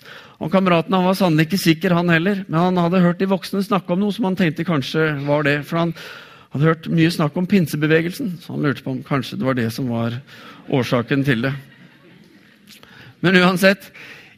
Og 0.43 0.51
Kameraten 0.51 0.93
han 0.95 1.05
var 1.07 1.15
sannelig 1.17 1.47
ikke 1.47 1.61
sikker, 1.61 1.95
han 1.95 2.11
heller, 2.11 2.43
men 2.47 2.59
han 2.59 2.79
hadde 2.81 3.03
hørt 3.03 3.21
de 3.21 3.29
voksne 3.31 3.63
snakke 3.63 3.93
om 3.93 4.01
noe 4.03 4.15
som 4.15 4.27
han 4.27 4.37
tenkte 4.39 4.67
kanskje 4.67 5.13
var 5.27 5.45
det. 5.47 5.61
For 5.67 5.79
han 5.79 5.93
hadde 6.53 6.67
hørt 6.67 6.89
mye 6.91 7.13
snakk 7.13 7.37
om 7.39 7.47
pinsebevegelsen, 7.47 8.35
så 8.43 8.55
han 8.55 8.65
lurte 8.65 8.83
på 8.83 8.93
om 8.93 9.03
kanskje 9.05 9.39
det 9.39 9.47
var 9.47 9.57
det 9.57 9.69
som 9.75 9.87
var 9.91 10.19
årsaken 10.75 11.23
til 11.27 11.47
det. 11.47 11.53
Men 13.23 13.39
uansett, 13.41 13.89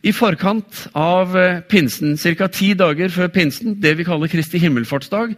i 0.05 0.13
forkant 0.13 0.85
av 0.95 1.33
pinsen, 1.67 2.13
ca. 2.17 2.47
ti 2.47 2.71
dager 2.77 3.09
før 3.11 3.31
pinsen, 3.33 3.79
det 3.81 3.97
vi 3.97 4.05
kaller 4.07 4.29
Kristi 4.31 4.61
himmelfartsdag, 4.61 5.33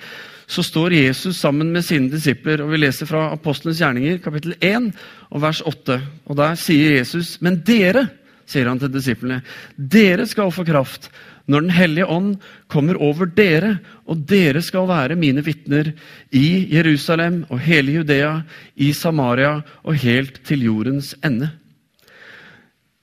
så 0.49 0.63
står 0.65 0.95
Jesus 0.97 1.37
sammen 1.37 1.69
med 1.73 1.85
sine 1.85 2.09
disipler. 2.09 2.63
og 2.63 2.71
Vi 2.73 2.81
leser 2.81 3.05
fra 3.05 3.27
Apostlenes 3.35 3.81
gjerninger, 3.83 4.17
kapittel 4.23 4.55
1, 4.57 4.89
og 5.29 5.43
vers 5.43 5.61
8. 5.61 5.99
Og 6.25 6.39
Der 6.39 6.55
sier 6.57 6.97
Jesus, 6.97 7.35
men 7.45 7.61
dere 7.65 8.07
sier 8.49 8.65
han 8.65 8.81
til 8.81 8.89
disiplene. 8.89 9.43
Dere 9.77 10.25
skal 10.25 10.49
få 10.51 10.65
kraft 10.65 11.11
når 11.49 11.63
Den 11.65 11.73
hellige 11.73 12.05
ånd 12.05 12.35
kommer 12.69 12.97
over 13.01 13.25
dere, 13.25 13.79
og 14.05 14.21
dere 14.29 14.61
skal 14.61 14.85
være 14.89 15.17
mine 15.17 15.41
vitner 15.41 15.91
i 16.29 16.67
Jerusalem 16.69 17.43
og 17.49 17.61
hele 17.65 17.95
Judea, 17.97 18.43
i 18.77 18.91
Samaria 18.93 19.55
og 19.81 19.97
helt 19.97 20.43
til 20.45 20.67
jordens 20.67 21.15
ende. 21.25 21.49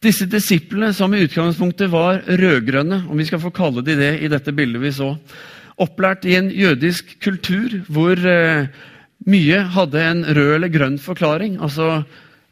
Disse 0.03 0.29
disiplene, 0.31 0.93
som 0.95 1.15
i 1.15 1.25
utgangspunktet 1.27 1.91
var 1.91 2.23
rødgrønne, 2.27 3.05
om 3.11 3.19
vi 3.19 3.27
skal 3.27 3.43
få 3.43 3.51
kalle 3.51 3.83
de 3.83 3.99
det 3.99 4.13
i 4.23 4.31
dette 4.31 4.55
bildet 4.55 4.83
vi 4.83 4.95
så, 4.95 5.17
opplært 5.83 6.25
i 6.25 6.37
en 6.39 6.51
jødisk 6.51 7.17
kultur 7.25 7.81
hvor 7.93 8.17
eh, 8.17 8.69
mye 9.27 9.61
hadde 9.75 10.03
en 10.03 10.25
rød 10.25 10.55
eller 10.57 10.73
grønn 10.73 10.99
forklaring. 10.99 11.59
Altså 11.63 12.03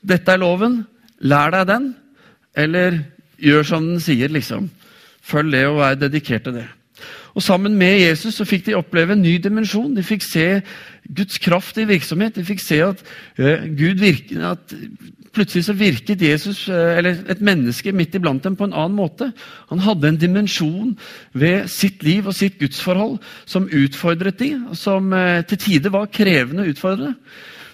'Dette 0.05 0.33
er 0.33 0.43
loven. 0.43 0.85
Lær 1.21 1.51
deg 1.51 1.67
den.' 1.69 1.95
Eller 2.57 3.01
gjør 3.39 3.63
som 3.67 3.87
den 3.89 4.01
sier, 4.01 4.29
liksom. 4.29 4.71
Følg 5.25 5.53
det 5.53 5.67
og 5.67 5.81
vær 5.81 5.97
dedikert 5.99 6.45
til 6.45 6.61
det. 6.61 6.69
Og 7.35 7.43
Sammen 7.43 7.75
med 7.75 7.99
Jesus 7.99 8.37
så 8.39 8.47
fikk 8.47 8.69
de 8.69 8.77
oppleve 8.79 9.17
en 9.17 9.23
ny 9.23 9.37
dimensjon. 9.43 9.95
De 9.97 10.05
fikk 10.07 10.23
se 10.23 10.47
Guds 11.11 11.41
kraft 11.43 11.79
i 11.83 11.87
virksomhet. 11.89 12.37
De 12.39 12.45
fikk 12.47 12.63
se 12.63 12.79
at, 12.85 13.03
uh, 13.41 13.67
Gud 13.75 13.99
virket, 13.99 14.39
at 14.39 14.75
plutselig 15.35 15.65
så 15.67 15.75
virket 15.75 16.23
Jesus, 16.23 16.69
uh, 16.71 16.95
eller 16.95 17.25
et 17.29 17.43
menneske 17.43 17.93
midt 17.93 18.15
iblant 18.15 18.45
dem 18.47 18.55
på 18.57 18.69
en 18.69 18.77
annen 18.77 18.95
måte. 18.95 19.33
Han 19.73 19.83
hadde 19.83 20.13
en 20.13 20.21
dimensjon 20.21 20.95
ved 21.35 21.67
sitt 21.69 22.07
liv 22.07 22.31
og 22.31 22.39
sitt 22.39 22.61
gudsforhold 22.63 23.19
som 23.51 23.67
utfordret 23.67 24.39
de, 24.39 24.53
som 24.79 25.11
uh, 25.11 25.43
til 25.43 25.59
tider 25.59 25.95
var 25.95 26.13
krevende 26.15 26.69
utfordrende. 26.71 27.17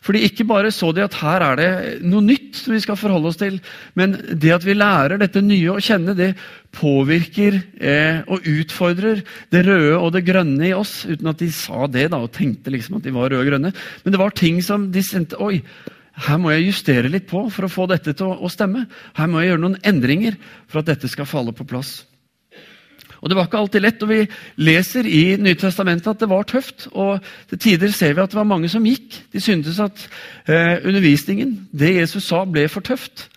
Fordi 0.05 0.23
ikke 0.25 0.47
bare 0.49 0.73
så 0.73 0.91
de 0.97 1.05
at 1.05 1.19
her 1.21 1.45
er 1.45 1.59
det 1.61 1.71
noe 2.09 2.25
nytt 2.25 2.57
som 2.57 2.73
vi 2.73 2.81
skal 2.81 2.99
forholde 2.99 3.31
oss 3.31 3.41
til, 3.41 3.59
men 3.99 4.17
det 4.33 4.55
at 4.55 4.65
vi 4.65 4.77
lærer 4.77 5.21
dette 5.21 5.43
nye 5.45 5.75
å 5.75 5.83
kjenne, 5.85 6.17
det 6.17 6.33
påvirker 6.77 7.59
eh, 7.77 8.23
og 8.31 8.47
utfordrer 8.49 9.21
det 9.53 9.65
røde 9.67 9.99
og 9.99 10.13
det 10.17 10.25
grønne 10.29 10.71
i 10.71 10.75
oss. 10.77 11.03
Uten 11.05 11.33
at 11.33 11.41
de 11.43 11.51
sa 11.53 11.85
det 11.91 12.09
da, 12.15 12.23
og 12.23 12.33
tenkte 12.37 12.73
liksom 12.73 12.99
at 12.99 13.07
de 13.07 13.15
var 13.15 13.29
røde 13.29 13.43
og 13.45 13.53
grønne. 13.53 13.75
Men 14.05 14.15
det 14.15 14.23
var 14.23 14.37
ting 14.37 14.63
som 14.65 14.89
de 14.95 15.05
sendte 15.05 15.41
Oi, 15.41 15.61
her 16.27 16.41
må 16.41 16.53
jeg 16.53 16.69
justere 16.69 17.13
litt 17.13 17.29
på 17.31 17.47
for 17.53 17.67
å 17.67 17.73
få 17.73 17.87
dette 17.91 18.15
til 18.17 18.29
å, 18.29 18.39
å 18.45 18.53
stemme. 18.53 18.87
Her 19.17 19.29
må 19.31 19.41
jeg 19.41 19.53
gjøre 19.53 19.65
noen 19.67 19.81
endringer 19.89 20.37
for 20.67 20.81
at 20.81 20.91
dette 20.91 21.09
skal 21.13 21.29
falle 21.29 21.55
på 21.57 21.69
plass. 21.69 22.01
Og 23.21 23.29
Det 23.29 23.37
var 23.37 23.47
ikke 23.49 23.59
alltid 23.59 23.83
lett. 23.85 24.03
og 24.03 24.09
Vi 24.09 24.27
leser 24.57 25.07
i 25.07 25.37
Nytestamentet 25.37 26.07
at 26.07 26.21
det 26.21 26.29
var 26.29 26.43
tøft. 26.43 26.89
og 26.93 27.21
Til 27.49 27.59
tider 27.59 27.91
ser 27.93 28.15
vi 28.15 28.21
at 28.21 28.31
det 28.31 28.39
var 28.39 28.49
mange 28.49 28.69
som 28.69 28.85
gikk. 28.85 29.23
De 29.33 29.41
syntes 29.41 29.81
at 29.81 30.09
eh, 30.49 30.81
undervisningen, 30.85 31.69
det 31.73 31.97
Jesus 32.01 32.25
sa, 32.25 32.45
ble 32.45 32.69
for 32.69 32.81
tøft. 32.81 33.29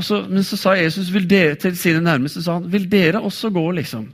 Så, 0.00 0.22
men 0.30 0.44
så 0.46 0.56
sa 0.56 0.76
Jesus 0.78 1.10
dere, 1.26 1.54
til 1.54 1.76
sine 1.76 2.00
nærmeste 2.00 2.42
sa 2.42 2.60
han, 2.60 2.72
vil 2.72 2.86
dere 2.90 3.20
også 3.20 3.50
gå. 3.50 3.70
liksom? 3.70 4.08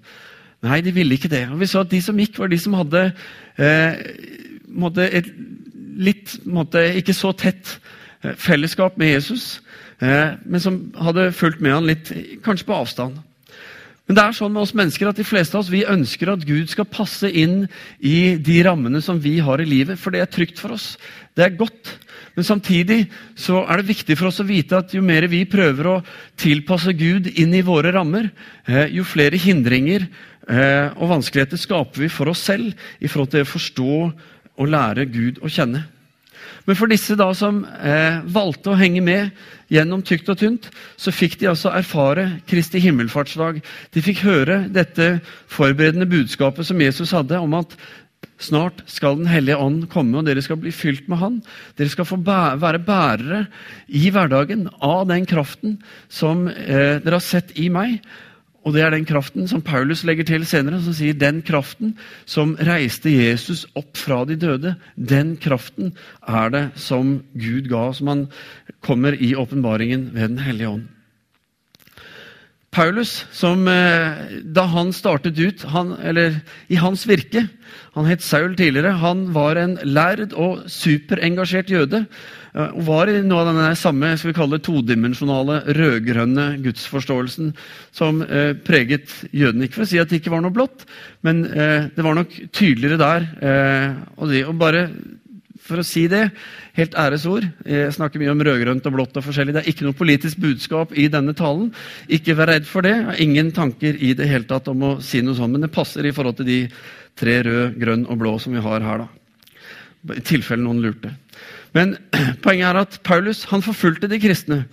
Nei, 0.65 0.81
de 0.81 0.95
ville 0.95 1.15
ikke 1.15 1.29
det. 1.29 1.49
Og 1.53 1.61
Vi 1.61 1.67
så 1.67 1.85
at 1.85 1.91
de 1.91 2.03
som 2.03 2.17
gikk, 2.19 2.39
var 2.39 2.49
de 2.49 2.59
som 2.59 2.75
hadde 2.75 3.13
eh, 3.59 3.93
et 5.13 5.31
litt 5.97 6.39
måtte, 6.45 6.81
ikke 6.97 7.15
så 7.15 7.33
tett 7.33 7.79
eh, 8.25 8.35
fellesskap 8.35 8.99
med 8.99 9.15
Jesus, 9.15 9.61
eh, 10.01 10.35
men 10.45 10.61
som 10.61 10.81
hadde 10.99 11.31
fulgt 11.33 11.61
med 11.61 11.73
han 11.77 11.87
litt, 11.87 12.13
kanskje 12.45 12.67
på 12.67 12.81
avstand. 12.81 13.21
Men 14.07 14.15
det 14.15 14.23
er 14.23 14.35
sånn 14.39 14.53
med 14.55 14.63
oss 14.63 14.75
mennesker 14.79 15.09
at 15.11 15.19
de 15.19 15.27
fleste 15.27 15.57
av 15.57 15.65
oss 15.65 15.71
vi 15.73 15.83
ønsker 15.83 16.31
at 16.31 16.45
Gud 16.47 16.71
skal 16.71 16.87
passe 16.87 17.27
inn 17.27 17.65
i 17.99 18.37
de 18.39 18.61
rammene 18.63 19.01
som 19.03 19.19
vi 19.19 19.41
har 19.43 19.59
i 19.59 19.67
livet, 19.67 19.99
for 19.99 20.15
det 20.15 20.23
er 20.23 20.31
trygt 20.31 20.63
for 20.63 20.77
oss. 20.77 20.93
Det 21.35 21.43
er 21.43 21.57
godt. 21.59 21.91
Men 22.37 22.47
samtidig 22.47 23.01
så 23.35 23.65
er 23.65 23.81
det 23.81 23.91
viktig 23.91 24.15
for 24.19 24.31
oss 24.31 24.39
å 24.45 24.47
vite 24.47 24.79
at 24.79 24.95
jo 24.95 25.03
mer 25.03 25.27
vi 25.33 25.43
prøver 25.51 25.91
å 25.91 25.97
tilpasse 26.39 26.95
Gud 26.95 27.33
inn 27.35 27.55
i 27.57 27.65
våre 27.67 27.91
rammer, 27.97 28.31
eh, 28.69 28.95
jo 28.95 29.03
flere 29.09 29.41
hindringer 29.43 30.07
eh, 30.07 30.95
og 30.95 31.11
vanskeligheter 31.17 31.59
skaper 31.59 32.05
vi 32.05 32.13
for 32.13 32.31
oss 32.31 32.47
selv 32.47 32.77
i 33.01 33.11
forhold 33.11 33.35
til 33.35 33.43
å 33.43 33.53
forstå 33.57 33.93
og 34.57 34.71
lære 34.71 35.11
Gud 35.11 35.43
å 35.43 35.51
kjenne. 35.51 35.83
Men 36.66 36.78
for 36.78 36.90
disse 36.90 37.14
da 37.18 37.28
som 37.37 37.62
eh, 37.64 38.18
valgte 38.35 38.73
å 38.73 38.78
henge 38.78 39.02
med 39.04 39.30
gjennom 39.73 40.02
tykt 40.06 40.30
og 40.32 40.40
tynt, 40.40 40.66
så 40.99 41.14
fikk 41.14 41.38
de 41.40 41.50
altså 41.50 41.70
erfare 41.75 42.40
Kristi 42.50 42.82
himmelfartsdag. 42.82 43.61
De 43.94 44.02
fikk 44.02 44.25
høre 44.26 44.64
dette 44.75 45.20
forberedende 45.52 46.08
budskapet 46.11 46.66
som 46.66 46.82
Jesus 46.82 47.14
hadde, 47.14 47.38
om 47.38 47.54
at 47.58 47.78
snart 48.42 48.82
skal 48.90 49.16
Den 49.20 49.28
hellige 49.30 49.56
ånd 49.56 49.87
komme, 49.92 50.18
og 50.18 50.26
dere 50.26 50.42
skal 50.44 50.58
bli 50.61 50.73
fylt 50.75 51.06
med 51.08 51.20
Han. 51.23 51.40
Dere 51.78 51.92
skal 51.92 52.08
få 52.08 52.18
bæ 52.20 52.56
være 52.61 52.82
bærere 52.85 53.46
i 53.88 54.11
hverdagen 54.11 54.66
av 54.82 55.06
den 55.08 55.26
kraften 55.26 55.78
som 56.08 56.49
eh, 56.49 56.99
dere 57.00 57.18
har 57.18 57.25
sett 57.25 57.54
i 57.56 57.70
meg. 57.73 58.00
Og 58.66 58.75
det 58.75 58.82
er 58.82 58.90
den 58.90 59.06
kraften 59.06 59.46
som 59.46 59.62
Paulus 59.62 60.02
legger 60.02 60.26
til 60.26 60.42
senere, 60.49 60.80
som 60.82 60.94
sier 60.96 61.14
den 61.14 61.38
kraften 61.46 61.94
som 62.26 62.56
reiste 62.66 63.12
Jesus 63.14 63.62
opp 63.78 63.94
fra 63.94 64.25
de 64.26 64.35
døde, 64.42 64.75
den 64.99 65.37
kraften 65.38 65.94
er 66.26 66.50
det 66.50 66.64
som 66.75 67.20
Gud 67.38 67.70
ga, 67.70 67.87
som 67.94 68.11
han 68.11 68.26
kommer 68.82 69.14
i 69.14 69.37
åpenbaringen 69.38 70.11
ved 70.16 70.35
Den 70.35 70.42
hellige 70.42 70.75
ånd. 70.75 70.96
Paulus, 72.76 73.23
som 73.33 73.64
eh, 73.73 74.40
da 74.45 74.66
han 74.68 74.90
startet 74.92 75.38
ut, 75.40 75.62
han, 75.73 75.95
eller 76.04 76.42
i 76.68 76.76
hans 76.76 77.06
virke 77.09 77.47
Han 77.97 78.04
het 78.04 78.21
Saul 78.21 78.52
tidligere. 78.56 78.99
Han 79.00 79.30
var 79.33 79.56
en 79.56 79.78
lærd 79.83 80.35
og 80.37 80.66
superengasjert 80.68 81.73
jøde. 81.73 82.02
Eh, 82.52 82.75
og 82.76 82.83
var 82.85 83.09
i 83.09 83.23
noe 83.25 83.40
av 83.40 83.49
denne 83.49 83.71
samme 83.80 84.12
skal 84.16 84.30
vi 84.30 84.37
kalle 84.37 84.61
todimensjonale, 84.61 85.62
rødgrønne 85.78 86.47
gudsforståelsen 86.66 87.54
som 87.97 88.21
eh, 88.26 88.52
preget 88.66 89.09
jødene. 89.33 89.64
Ikke 89.64 89.80
for 89.80 89.87
å 89.87 89.90
si 89.95 90.02
at 90.02 90.12
det 90.12 90.21
ikke 90.21 90.35
var 90.37 90.45
noe 90.45 90.54
blått, 90.54 90.85
men 91.25 91.47
eh, 91.49 91.88
det 91.97 92.04
var 92.04 92.21
nok 92.21 92.37
tydeligere 92.52 93.00
der. 93.00 93.30
Eh, 93.40 94.02
og, 94.18 94.28
det, 94.35 94.45
å 94.45 94.56
bare 94.56 94.90
for 95.66 95.82
å 95.82 95.87
si 95.87 96.06
det, 96.11 96.28
helt 96.78 96.94
æresord. 96.99 97.46
Jeg 97.66 97.94
snakker 97.96 98.23
mye 98.23 98.32
om 98.32 98.44
rødgrønt 98.46 98.87
og 98.88 98.94
blått 98.94 99.18
og 99.18 99.26
forskjellig. 99.26 99.56
Det 99.56 99.62
er 99.64 99.70
ikke 99.73 99.87
noe 99.88 99.99
politisk 99.99 100.40
budskap 100.42 100.94
i 100.96 101.08
denne 101.12 101.35
talen. 101.37 101.73
Ikke 102.12 102.37
vær 102.38 102.52
redd 102.54 102.68
for 102.70 102.87
det. 102.87 102.94
Jeg 102.94 103.08
har 103.11 103.23
ingen 103.26 103.52
tanker 103.56 103.99
i 103.99 104.12
det 104.18 104.30
hele 104.30 104.49
tatt 104.49 104.70
om 104.73 104.87
å 104.87 104.94
si 105.04 105.23
noe 105.25 105.38
sånt, 105.38 105.56
men 105.56 105.66
det 105.66 105.75
passer 105.75 106.06
i 106.06 106.14
forhold 106.16 106.40
til 106.40 106.50
de 106.50 106.61
tre 107.16 107.40
rød, 107.46 107.78
grønn 107.80 108.06
og 108.06 108.20
blå 108.23 108.37
som 108.42 108.56
vi 108.56 108.64
har 108.64 108.85
her. 108.85 109.06
da. 109.06 110.14
I 110.16 110.23
tilfelle 110.23 110.62
noen 110.62 110.85
lurte. 110.85 111.16
Men 111.76 111.96
poenget 112.44 112.70
er 112.70 112.85
at 112.85 113.00
Paulus 113.06 113.46
han 113.50 113.64
forfulgte 113.64 114.11
de 114.12 114.20
kristne. 114.23 114.64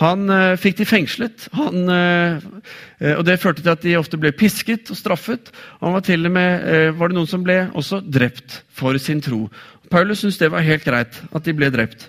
Han 0.00 0.26
eh, 0.32 0.56
fikk 0.58 0.80
de 0.80 0.86
fengslet, 0.88 1.44
han, 1.54 1.84
eh, 1.92 3.12
og 3.14 3.22
det 3.28 3.38
førte 3.42 3.62
til 3.62 3.74
at 3.76 3.84
de 3.84 3.94
ofte 3.94 4.18
ble 4.18 4.32
pisket 4.34 4.90
og 4.90 4.98
straffet. 4.98 5.52
Og 5.78 5.94
var 5.94 6.30
med, 6.34 6.66
eh, 6.66 6.90
var 6.90 7.10
det 7.10 7.18
noen 7.18 7.30
som 7.30 7.44
ble 7.46 7.68
også 7.70 8.02
drept 8.02 8.62
for 8.74 8.98
sin 8.98 9.22
tro. 9.22 9.46
Paulus 9.90 10.22
syntes 10.22 10.40
det 10.40 10.50
var 10.52 10.64
helt 10.66 10.84
greit 10.86 11.20
at 11.34 11.44
de 11.44 11.54
ble 11.56 11.70
drept. 11.74 12.08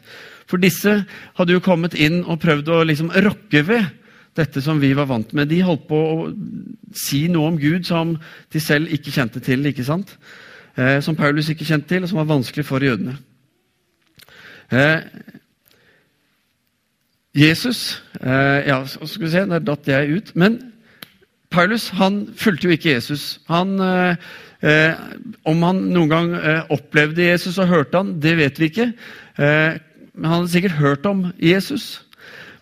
For 0.49 0.61
disse 0.61 0.99
hadde 1.37 1.55
jo 1.55 1.63
kommet 1.63 1.97
inn 1.97 2.21
og 2.23 2.41
prøvd 2.43 2.69
å 2.69 2.81
liksom 2.85 3.13
rokke 3.25 3.63
ved 3.65 3.85
dette 4.35 4.61
som 4.61 4.81
vi 4.81 4.91
var 4.97 5.07
vant 5.09 5.31
med. 5.33 5.49
De 5.49 5.61
holdt 5.65 5.87
på 5.89 5.97
å 5.97 6.17
si 6.95 7.25
noe 7.31 7.53
om 7.53 7.59
Gud 7.59 7.87
som 7.87 8.15
de 8.53 8.61
selv 8.61 8.91
ikke 8.93 9.13
kjente 9.15 9.41
til. 9.43 9.65
ikke 9.65 9.87
sant? 9.87 10.17
Eh, 10.75 10.99
som 11.01 11.15
Paulus 11.15 11.49
ikke 11.49 11.65
kjente 11.65 11.87
til, 11.87 12.03
og 12.03 12.11
som 12.11 12.19
var 12.19 12.29
vanskelig 12.33 12.65
for 12.67 12.83
jødene. 12.83 13.15
Eh, 14.71 15.01
Jesus 17.35 18.01
eh, 18.21 18.67
Ja, 18.67 18.85
skal 18.85 19.21
vi 19.21 19.31
se, 19.31 19.45
der 19.49 19.59
datt 19.59 19.87
jeg 19.87 20.17
ut. 20.17 20.35
Men 20.35 20.59
Paulus 21.49 21.89
han 21.95 22.25
fulgte 22.35 22.67
jo 22.67 22.75
ikke 22.75 22.91
Jesus. 22.91 23.39
Han 23.47 23.79
eh, 23.79 24.15
Eh, 24.65 24.93
om 25.45 25.61
han 25.61 25.83
noen 25.93 26.09
gang 26.09 26.31
eh, 26.35 26.63
opplevde 26.73 27.27
Jesus 27.27 27.59
og 27.61 27.69
hørte 27.69 28.01
han, 28.01 28.15
det 28.21 28.33
vet 28.39 28.59
vi 28.59 28.71
ikke. 28.71 28.87
Eh, 29.37 29.77
han 30.15 30.31
hadde 30.31 30.49
sikkert 30.49 30.79
hørt 30.79 31.05
om 31.05 31.27
Jesus. 31.37 32.01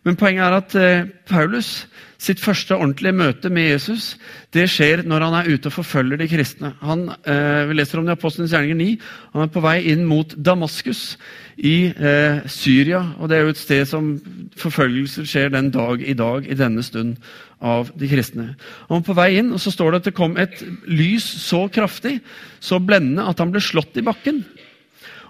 Men 0.03 0.17
poenget 0.19 0.43
er 0.43 0.57
at 0.57 0.75
eh, 0.75 1.07
Paulus 1.29 1.87
sitt 2.23 2.39
første 2.39 2.75
ordentlige 2.77 3.15
møte 3.15 3.49
med 3.51 3.67
Jesus 3.73 4.13
det 4.55 4.67
skjer 4.71 5.01
når 5.07 5.25
han 5.25 5.35
er 5.39 5.49
ute 5.51 5.69
og 5.69 5.75
forfølger 5.75 6.19
de 6.21 6.27
kristne. 6.31 6.73
Han, 6.83 7.07
eh, 7.27 7.63
vi 7.67 7.75
leser 7.75 7.99
om 7.99 8.05
det 8.05 8.13
i 8.13 8.19
Apostelens 8.19 8.53
gjerninger 8.53 8.77
9. 8.79 8.89
Han 9.33 9.43
er 9.43 9.51
på 9.51 9.63
vei 9.63 9.75
inn 9.91 10.05
mot 10.07 10.35
Damaskus 10.37 11.17
i 11.57 11.91
eh, 11.91 12.43
Syria. 12.47 13.01
og 13.17 13.29
Det 13.29 13.37
er 13.37 13.43
jo 13.43 13.55
et 13.55 13.61
sted 13.61 13.85
som 13.89 14.13
forfølgelser 14.59 15.27
skjer 15.27 15.51
den 15.53 15.71
dag 15.73 16.01
i 16.01 16.13
dag 16.13 16.47
i 16.47 16.59
denne 16.59 16.83
stund 16.85 17.17
av 17.63 17.91
de 17.97 18.07
kristne. 18.11 18.53
Han 18.89 18.99
var 18.99 19.07
på 19.07 19.17
vei 19.17 19.29
inn, 19.39 19.53
og 19.55 19.61
så 19.63 19.71
står 19.71 19.91
det 19.91 20.01
at 20.01 20.09
det 20.11 20.17
kom 20.17 20.37
et 20.37 20.63
lys 20.87 21.25
så 21.43 21.65
kraftig, 21.71 22.19
så 22.59 22.79
blendende, 22.79 23.25
at 23.27 23.39
han 23.39 23.51
ble 23.51 23.63
slått 23.63 23.97
i 23.97 24.05
bakken. 24.05 24.43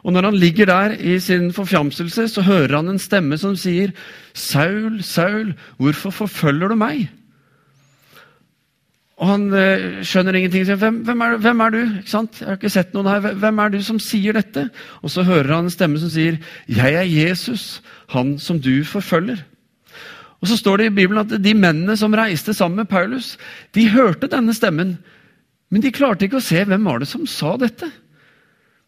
Og 0.04 0.14
når 0.14 0.28
han 0.28 0.36
ligger 0.36 0.68
der 0.68 0.96
i 1.00 1.20
sin 1.20 1.54
forfjamselse, 1.54 2.28
så 2.28 2.42
hører 2.44 2.76
han 2.76 2.90
en 2.92 3.00
stemme 3.00 3.38
som 3.38 3.56
sier, 3.56 3.92
'Saul, 4.34 5.04
Saul, 5.04 5.54
hvorfor 5.78 6.10
forfølger 6.10 6.68
du 6.68 6.76
meg?' 6.76 7.10
Og 9.18 9.28
han 9.30 9.54
eh, 9.54 10.02
skjønner 10.04 10.36
ingenting. 10.36 10.66
Hvem, 10.66 10.96
hvem, 11.06 11.22
er, 11.22 11.38
hvem, 11.38 11.60
er, 11.60 11.70
du? 11.70 11.78
Ikke 12.02 12.10
sant? 12.10 12.40
Jeg 12.42 12.48
har 12.48 12.58
ikke 12.58 12.70
sett 12.70 12.94
noen 12.96 13.08
her. 13.08 13.34
Hvem 13.40 13.60
er 13.60 13.70
du 13.70 13.78
som 13.86 14.00
sier 14.02 14.34
dette? 14.34 14.66
Og 15.02 15.14
så 15.14 15.24
hører 15.24 15.54
han 15.54 15.70
en 15.70 15.72
stemme 15.72 16.00
som 16.02 16.10
sier, 16.10 16.38
'Jeg 16.68 16.94
er 16.94 17.08
Jesus, 17.08 17.82
han 18.10 18.40
som 18.40 18.60
du 18.60 18.84
forfølger'. 18.84 19.44
Og 20.42 20.48
Så 20.48 20.58
står 20.58 20.78
det 20.78 20.86
i 20.86 20.96
Bibelen 20.96 21.24
at 21.24 21.44
de 21.44 21.54
mennene 21.54 21.96
som 21.98 22.14
reiste 22.14 22.54
sammen 22.54 22.76
med 22.76 22.86
Paulus, 22.86 23.38
de 23.76 23.90
hørte 23.90 24.28
denne 24.28 24.54
stemmen, 24.54 24.98
men 25.72 25.82
de 25.82 25.92
klarte 25.92 26.26
ikke 26.26 26.42
å 26.42 26.44
se 26.44 26.66
hvem 26.66 26.84
var 26.84 27.00
det 27.00 27.08
som 27.08 27.24
sa 27.26 27.56
dette. 27.58 27.88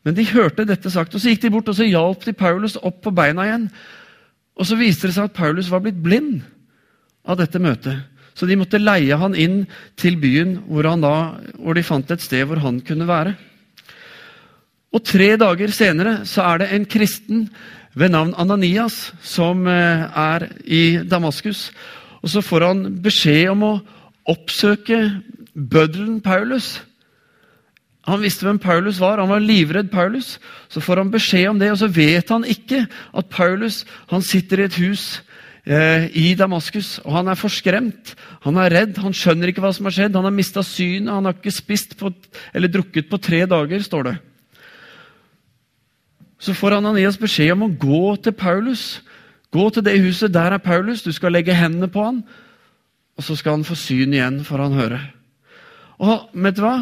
Men 0.05 0.17
de 0.17 0.27
hørte 0.29 0.67
dette 0.69 0.91
sagt, 0.93 1.15
og 1.15 1.21
så 1.21 1.31
gikk 1.31 1.45
de 1.45 1.53
bort 1.55 1.69
og 1.71 1.77
så 1.77 1.87
hjalp 1.87 2.25
de 2.27 2.35
Paulus 2.37 2.77
opp 2.77 3.01
på 3.05 3.13
beina 3.15 3.47
igjen. 3.47 3.69
Og 4.55 4.67
så 4.69 4.77
viste 4.79 5.09
det 5.09 5.15
seg 5.17 5.31
at 5.31 5.37
Paulus 5.37 5.71
var 5.71 5.81
blitt 5.83 5.97
blind 6.03 6.43
av 7.25 7.39
dette 7.41 7.59
møtet. 7.59 8.05
Så 8.35 8.47
de 8.47 8.57
måtte 8.59 8.81
leie 8.81 9.15
han 9.17 9.35
inn 9.39 9.63
til 9.99 10.17
byen, 10.19 10.57
hvor, 10.67 10.87
da, 11.01 11.15
hvor 11.57 11.77
de 11.77 11.83
fant 11.87 12.09
et 12.11 12.23
sted 12.23 12.45
hvor 12.47 12.61
han 12.63 12.81
kunne 12.85 13.07
være. 13.07 13.33
Og 14.95 15.03
Tre 15.03 15.33
dager 15.39 15.73
senere 15.75 16.21
så 16.27 16.45
er 16.51 16.61
det 16.61 16.69
en 16.71 16.87
kristen 16.87 17.47
ved 17.95 18.11
navn 18.13 18.35
Ananias 18.39 19.13
som 19.23 19.65
eh, 19.67 20.05
er 20.07 20.49
i 20.63 20.83
Damaskus. 21.03 21.71
Og 22.21 22.29
Så 22.31 22.43
får 22.43 22.67
han 22.67 22.85
beskjed 23.03 23.49
om 23.51 23.63
å 23.63 23.73
oppsøke 24.31 24.99
bøddelen 25.55 26.21
Paulus. 26.23 26.77
Han 28.05 28.21
visste 28.21 28.45
hvem 28.45 28.59
Paulus 28.61 28.99
var, 29.01 29.17
han 29.17 29.31
var 29.31 29.41
livredd 29.41 29.89
Paulus. 29.93 30.35
Så 30.69 30.81
får 30.83 31.01
han 31.01 31.13
beskjed 31.13 31.49
om 31.49 31.61
det, 31.61 31.71
og 31.73 31.79
så 31.81 31.89
vet 31.89 32.29
han 32.29 32.45
ikke 32.45 32.83
at 32.85 33.31
Paulus 33.33 33.81
han 34.11 34.25
sitter 34.25 34.61
i 34.61 34.67
et 34.67 34.77
hus 34.77 35.05
eh, 35.65 36.05
i 36.13 36.27
Damaskus, 36.37 36.99
og 37.01 37.15
han 37.17 37.31
er 37.31 37.39
forskremt. 37.39 38.13
Han 38.45 38.61
er 38.61 38.73
redd, 38.73 38.99
han 39.01 39.15
skjønner 39.15 39.49
ikke 39.49 39.63
hva 39.65 39.73
som 39.73 39.89
har 39.89 39.95
skjedd. 39.97 40.17
Han 40.19 40.29
har 40.29 40.35
mista 40.35 40.61
synet, 40.65 41.13
han 41.13 41.25
har 41.25 41.37
ikke 41.37 41.55
spist 41.55 41.97
på, 41.97 42.13
eller 42.53 42.71
drukket 42.71 43.09
på 43.09 43.21
tre 43.21 43.41
dager, 43.49 43.81
står 43.85 44.09
det. 44.11 44.15
Så 46.45 46.53
får 46.53 46.77
Ananias 46.77 47.17
beskjed 47.17 47.55
om 47.55 47.65
å 47.65 47.73
gå 47.73 48.03
til 48.21 48.35
Paulus. 48.37 48.99
Gå 49.55 49.69
til 49.73 49.85
det 49.87 49.95
huset, 50.03 50.33
der 50.35 50.53
er 50.53 50.61
Paulus, 50.61 51.01
du 51.01 51.09
skal 51.15 51.33
legge 51.33 51.55
hendene 51.57 51.89
på 51.89 52.03
han, 52.03 52.21
og 53.15 53.23
så 53.23 53.37
skal 53.39 53.57
han 53.57 53.65
få 53.65 53.77
syn 53.79 54.13
igjen, 54.13 54.41
får 54.45 54.61
han 54.65 54.77
høre. 54.77 55.01
Og 56.03 56.29
vet 56.43 56.57
du 56.57 56.61
hva? 56.65 56.75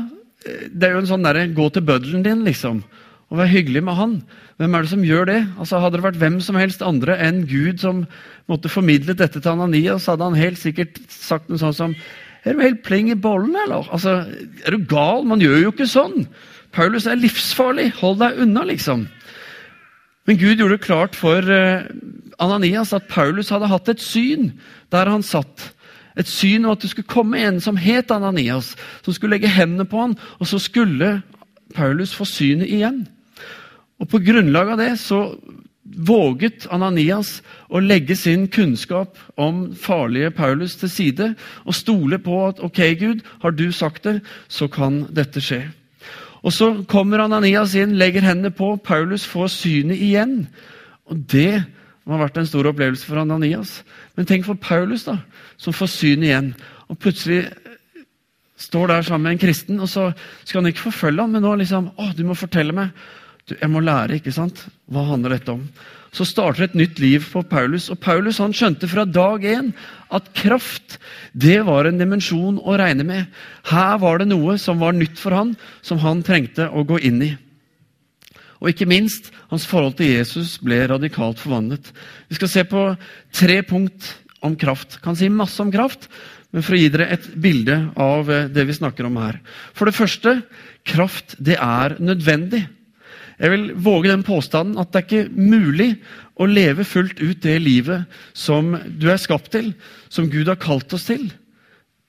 Det 0.44 0.88
er 0.88 0.96
jo 0.96 1.04
en 1.04 1.10
sånn 1.10 1.26
derre 1.26 1.48
Gå 1.56 1.70
til 1.74 1.86
bøddelen 1.88 2.26
din, 2.26 2.44
liksom. 2.48 2.84
Og 3.32 3.40
vær 3.40 3.50
hyggelig 3.50 3.82
med 3.86 3.98
han. 3.98 4.18
Hvem 4.62 4.76
er 4.76 4.84
det 4.84 4.92
som 4.92 5.06
gjør 5.08 5.26
det? 5.30 5.40
Altså 5.58 5.80
Hadde 5.82 5.98
det 5.98 6.06
vært 6.06 6.20
hvem 6.22 6.38
som 6.44 6.60
helst 6.60 6.84
andre 6.86 7.16
enn 7.18 7.44
Gud 7.50 7.82
som 7.82 8.04
måtte 8.52 8.70
formidlet 8.70 9.18
dette 9.18 9.40
til 9.40 9.54
Ananias, 9.56 10.10
hadde 10.12 10.28
han 10.28 10.38
helt 10.38 10.60
sikkert 10.62 11.00
sagt 11.10 11.50
noe 11.50 11.62
sånt 11.62 11.80
som 11.80 11.96
Er 12.44 12.54
du 12.54 12.62
helt 12.62 12.84
pling 12.84 13.08
i 13.10 13.16
bollen, 13.16 13.56
eller? 13.66 13.88
Altså, 13.96 14.26
Er 14.68 14.76
du 14.76 14.86
gal? 14.86 15.24
Man 15.26 15.42
gjør 15.42 15.62
jo 15.62 15.72
ikke 15.72 15.88
sånn. 15.88 16.28
Paulus 16.76 17.08
er 17.08 17.22
livsfarlig. 17.22 17.94
Hold 18.02 18.20
deg 18.20 18.42
unna, 18.44 18.66
liksom. 18.68 19.08
Men 20.28 20.40
Gud 20.40 20.60
gjorde 20.60 20.78
det 20.78 20.86
klart 20.86 21.16
for 21.20 21.40
eh, 21.52 21.88
Ananias 22.44 22.94
at 22.96 23.08
Paulus 23.12 23.52
hadde 23.52 23.72
hatt 23.72 23.90
et 23.92 24.04
syn 24.04 24.52
der 24.94 25.10
han 25.12 25.24
satt. 25.24 25.72
Et 26.20 26.30
syn 26.30 26.66
om 26.66 26.76
at 26.76 26.84
det 26.84 26.92
skulle 26.92 27.10
komme 27.10 27.40
en 27.42 27.60
som 27.62 27.78
het 27.78 28.12
Ananias, 28.12 28.76
som 29.02 29.14
skulle 29.14 29.36
legge 29.38 29.52
hendene 29.52 29.86
på 29.90 30.02
han, 30.02 30.16
og 30.40 30.48
så 30.48 30.60
skulle 30.62 31.22
Paulus 31.76 32.14
få 32.14 32.26
synet 32.30 32.70
igjen. 32.70 33.04
Og 34.00 34.10
På 34.10 34.20
grunnlag 34.20 34.74
av 34.74 34.78
det 34.78 35.00
så 35.00 35.36
våget 35.84 36.68
Ananias 36.72 37.42
å 37.70 37.82
legge 37.84 38.16
sin 38.16 38.48
kunnskap 38.48 39.18
om 39.38 39.74
farlige 39.76 40.32
Paulus 40.32 40.76
til 40.80 40.90
side 40.90 41.30
og 41.66 41.76
stole 41.76 42.20
på 42.24 42.40
at 42.48 42.62
ok, 42.64 42.82
Gud, 43.00 43.24
har 43.42 43.52
du 43.52 43.72
sagt 43.72 44.04
det, 44.08 44.22
så 44.48 44.68
kan 44.68 45.04
dette 45.14 45.42
skje. 45.42 45.66
Og 46.44 46.52
Så 46.54 46.84
kommer 46.88 47.24
Ananias 47.24 47.76
inn, 47.76 47.96
legger 47.96 48.22
hendene 48.22 48.52
på. 48.52 48.76
Paulus 48.76 49.24
får 49.26 49.48
synet 49.48 50.02
igjen. 50.02 50.48
Og 51.08 51.24
det 51.32 51.64
det 52.04 52.12
har 52.12 52.24
vært 52.26 52.38
en 52.42 52.48
stor 52.50 52.68
opplevelse 52.68 53.08
for 53.08 53.22
Ananias. 53.22 53.78
Men 54.18 54.28
tenk 54.28 54.48
for 54.48 54.60
Paulus, 54.60 55.06
da, 55.08 55.18
som 55.62 55.76
får 55.76 55.92
syn 55.94 56.26
igjen. 56.28 56.52
Og 56.92 57.00
plutselig 57.00 57.46
står 58.60 58.92
der 58.92 59.06
sammen 59.08 59.30
med 59.30 59.38
en 59.38 59.44
kristen, 59.46 59.80
og 59.80 59.90
så 59.92 60.10
skal 60.44 60.62
han 60.62 60.72
ikke 60.72 60.90
forfølge 60.90 61.24
ham, 61.24 61.36
men 61.36 61.46
nå 61.46 61.56
liksom 61.62 61.94
Å, 61.96 62.12
du 62.16 62.26
må 62.28 62.36
fortelle 62.38 62.76
meg. 62.76 62.92
Du, 63.48 63.56
jeg 63.56 63.72
må 63.72 63.82
lære, 63.84 64.20
ikke 64.20 64.36
sant? 64.36 64.66
Hva 64.92 65.06
handler 65.08 65.38
dette 65.38 65.56
om? 65.56 65.64
Så 66.14 66.28
starter 66.30 66.68
et 66.68 66.76
nytt 66.78 67.00
liv 67.02 67.24
på 67.26 67.42
Paulus. 67.50 67.88
Og 67.90 67.98
Paulus 68.04 68.38
han 68.44 68.54
skjønte 68.54 68.88
fra 68.92 69.08
dag 69.10 69.44
én 69.50 69.72
at 70.14 70.30
kraft 70.38 71.00
det 71.34 71.58
var 71.66 71.90
en 71.90 71.98
dimensjon 71.98 72.60
å 72.62 72.76
regne 72.80 73.08
med. 73.08 73.32
Her 73.72 73.98
var 74.04 74.22
det 74.22 74.30
noe 74.30 74.60
som 74.62 74.84
var 74.84 74.94
nytt 74.96 75.18
for 75.20 75.34
han, 75.36 75.56
som 75.82 76.04
han 76.04 76.22
trengte 76.24 76.70
å 76.70 76.86
gå 76.88 77.02
inn 77.02 77.24
i. 77.26 77.32
Og 78.64 78.72
ikke 78.72 78.88
minst, 78.88 79.28
hans 79.52 79.66
forhold 79.68 79.98
til 80.00 80.14
Jesus 80.14 80.56
ble 80.64 80.78
radikalt 80.88 81.42
forvandlet. 81.44 81.90
Vi 82.32 82.38
skal 82.40 82.52
se 82.52 82.64
på 82.64 82.86
tre 83.36 83.58
punkt 83.68 84.14
om 84.44 84.56
kraft. 84.60 85.02
Kan 85.04 85.18
si 85.20 85.28
masse 85.28 85.60
om 85.60 85.72
kraft, 85.72 86.08
men 86.56 86.64
for 86.64 86.78
å 86.78 86.80
gi 86.80 86.88
dere 86.94 87.10
et 87.12 87.28
bilde 87.44 87.76
av 88.00 88.32
eh, 88.32 88.48
det 88.48 88.64
vi 88.70 88.78
snakker 88.78 89.10
om 89.10 89.20
her. 89.20 89.42
For 89.76 89.90
det 89.90 89.98
første, 89.98 90.38
kraft 90.88 91.36
det 91.44 91.58
er 91.60 91.98
nødvendig. 92.00 92.64
Jeg 93.42 93.52
vil 93.52 93.66
våge 93.84 94.12
den 94.12 94.24
påstanden 94.24 94.80
at 94.80 94.94
det 94.94 95.02
er 95.02 95.08
ikke 95.08 95.50
mulig 95.52 95.90
å 96.40 96.48
leve 96.48 96.86
fullt 96.88 97.20
ut 97.20 97.42
det 97.44 97.58
livet 97.60 98.06
som 98.38 98.78
du 98.88 99.10
er 99.12 99.20
skapt 99.20 99.52
til, 99.56 99.74
som 100.08 100.30
Gud 100.32 100.48
har 100.48 100.62
kalt 100.62 100.94
oss 100.96 101.10
til, 101.10 101.26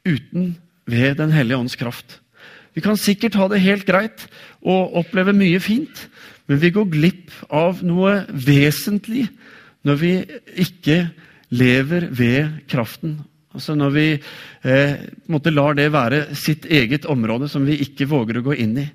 uten 0.06 0.52
ved 0.86 1.16
Den 1.18 1.32
hellige 1.32 1.58
ånds 1.58 1.78
kraft. 1.80 2.20
Vi 2.74 2.82
kan 2.84 2.98
sikkert 2.98 3.38
ha 3.38 3.46
det 3.48 3.62
helt 3.64 3.86
greit 3.88 4.26
og 4.64 4.96
opplever 5.00 5.36
mye 5.36 5.60
fint, 5.62 6.06
men 6.48 6.60
vi 6.60 6.72
går 6.74 6.90
glipp 6.92 7.32
av 7.52 7.82
noe 7.84 8.22
vesentlig 8.32 9.26
når 9.84 10.00
vi 10.00 10.12
ikke 10.64 10.98
lever 11.54 12.08
ved 12.12 12.66
kraften. 12.70 13.18
Altså 13.54 13.76
Når 13.78 13.90
vi 13.94 14.06
eh, 14.66 15.50
lar 15.54 15.76
det 15.78 15.92
være 15.94 16.34
sitt 16.34 16.66
eget 16.66 17.06
område 17.06 17.48
som 17.48 17.64
vi 17.66 17.78
ikke 17.84 18.08
våger 18.10 18.40
å 18.40 18.46
gå 18.48 18.56
inn 18.58 18.76
i. 18.82 18.88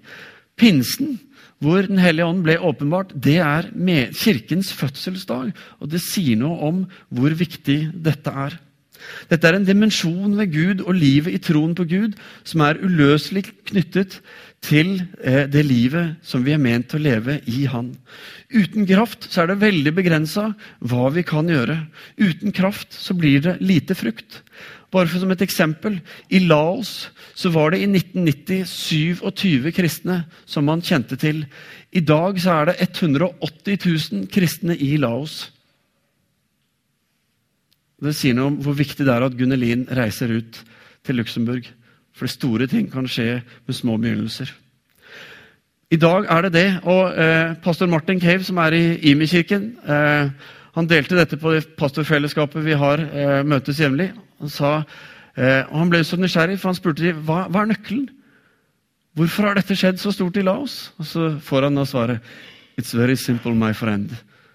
Pinsen, 0.59 1.17
hvor 1.59 1.83
Den 1.87 1.99
hellige 1.99 2.25
ånd 2.25 2.43
ble 2.43 2.57
åpenbart, 2.59 3.13
det 3.15 3.39
er 3.39 3.69
kirkens 4.15 4.71
fødselsdag. 4.73 5.51
Og 5.79 5.89
det 5.91 6.01
sier 6.03 6.35
noe 6.39 6.59
om 6.67 6.83
hvor 7.09 7.35
viktig 7.35 7.91
dette 7.95 8.31
er. 8.31 8.59
Dette 9.29 9.47
er 9.49 9.57
en 9.57 9.67
dimensjon 9.67 10.37
ved 10.39 10.53
Gud 10.53 10.83
og 10.85 10.97
livet 10.97 11.35
i 11.35 11.41
troen 11.43 11.75
på 11.77 11.87
Gud 11.89 12.17
som 12.47 12.63
er 12.65 12.81
uløselig 12.83 13.45
knyttet 13.69 14.19
til 14.65 14.97
eh, 15.23 15.45
det 15.47 15.63
livet 15.65 16.19
som 16.25 16.43
vi 16.43 16.53
er 16.55 16.61
ment 16.61 16.93
å 16.95 17.01
leve 17.01 17.39
i 17.47 17.63
Han. 17.71 17.93
Uten 18.51 18.87
kraft 18.89 19.29
så 19.29 19.43
er 19.43 19.51
det 19.51 19.61
veldig 19.63 19.93
begrensa 19.95 20.49
hva 20.79 21.09
vi 21.15 21.23
kan 21.27 21.49
gjøre. 21.49 21.77
Uten 22.19 22.55
kraft 22.55 22.95
så 22.95 23.15
blir 23.15 23.43
det 23.45 23.59
lite 23.63 23.95
frukt. 23.95 24.41
Bare 24.89 25.07
for 25.07 25.21
som 25.21 25.31
et 25.31 25.43
eksempel. 25.45 25.99
I 26.33 26.41
Laos 26.49 27.11
så 27.37 27.51
var 27.53 27.71
det 27.71 27.83
i 27.83 27.89
1990 27.89 28.65
27 28.65 29.71
kristne 29.75 30.23
som 30.49 30.65
man 30.65 30.81
kjente 30.81 31.17
til. 31.19 31.43
I 31.93 32.01
dag 32.01 32.41
så 32.41 32.57
er 32.57 32.71
det 32.71 32.89
180 32.89 33.77
000 33.85 34.27
kristne 34.33 34.75
i 34.75 34.95
Laos. 34.97 35.51
Det 37.99 38.15
sier 38.15 38.35
noe 38.37 38.53
om 38.53 38.57
hvor 38.63 38.77
viktig 38.77 39.05
det 39.05 39.13
er 39.13 39.25
at 39.25 39.35
Gunnelin 39.37 39.85
reiser 39.97 40.31
ut 40.31 40.61
til 41.05 41.19
Luxembourg. 41.19 41.67
For 42.15 42.31
store 42.31 42.67
ting 42.67 42.89
kan 42.91 43.07
skje 43.07 43.41
med 43.43 43.75
små 43.75 43.97
begynnelser. 43.99 44.51
I 45.89 45.97
dag 45.97 46.27
er 46.29 46.45
det 46.45 46.53
det. 46.53 46.67
Og 46.85 47.17
eh, 47.17 47.55
pastor 47.63 47.89
Martin 47.89 48.21
Cave, 48.21 48.43
som 48.45 48.59
er 48.61 48.75
i 48.77 48.83
Imi-kirken, 49.11 49.71
eh, 49.83 50.29
han 50.75 50.87
delte 50.87 51.17
dette 51.17 51.39
på 51.41 51.55
det 51.55 51.63
pastorfellesskapet 51.79 52.63
vi 52.65 52.77
har, 52.77 53.01
eh, 53.01 53.41
møtes 53.43 53.79
jevnlig. 53.81 54.11
Han 54.39 54.53
sa, 54.53 54.83
eh, 55.35 55.63
og 55.65 55.77
han 55.79 55.89
ble 55.89 56.03
så 56.05 56.19
nysgjerrig, 56.19 56.59
for 56.59 56.69
han 56.69 56.77
spurte 56.77 57.03
de, 57.03 57.13
hva, 57.25 57.47
hva 57.49 57.65
er 57.65 57.73
nøkkelen. 57.73 58.07
Hvorfor 59.17 59.49
har 59.49 59.57
dette 59.57 59.75
skjedd 59.75 59.99
så 59.99 60.13
stort 60.13 60.37
i 60.37 60.45
Laos? 60.45 60.91
Og 60.99 61.05
så 61.09 61.29
får 61.41 61.67
han 61.67 61.75
da 61.75 61.83
svaret 61.89 62.21
It's 62.77 62.93
very 62.93 63.15
simple, 63.15 63.51
my 63.55 63.73
friend. 63.73 64.13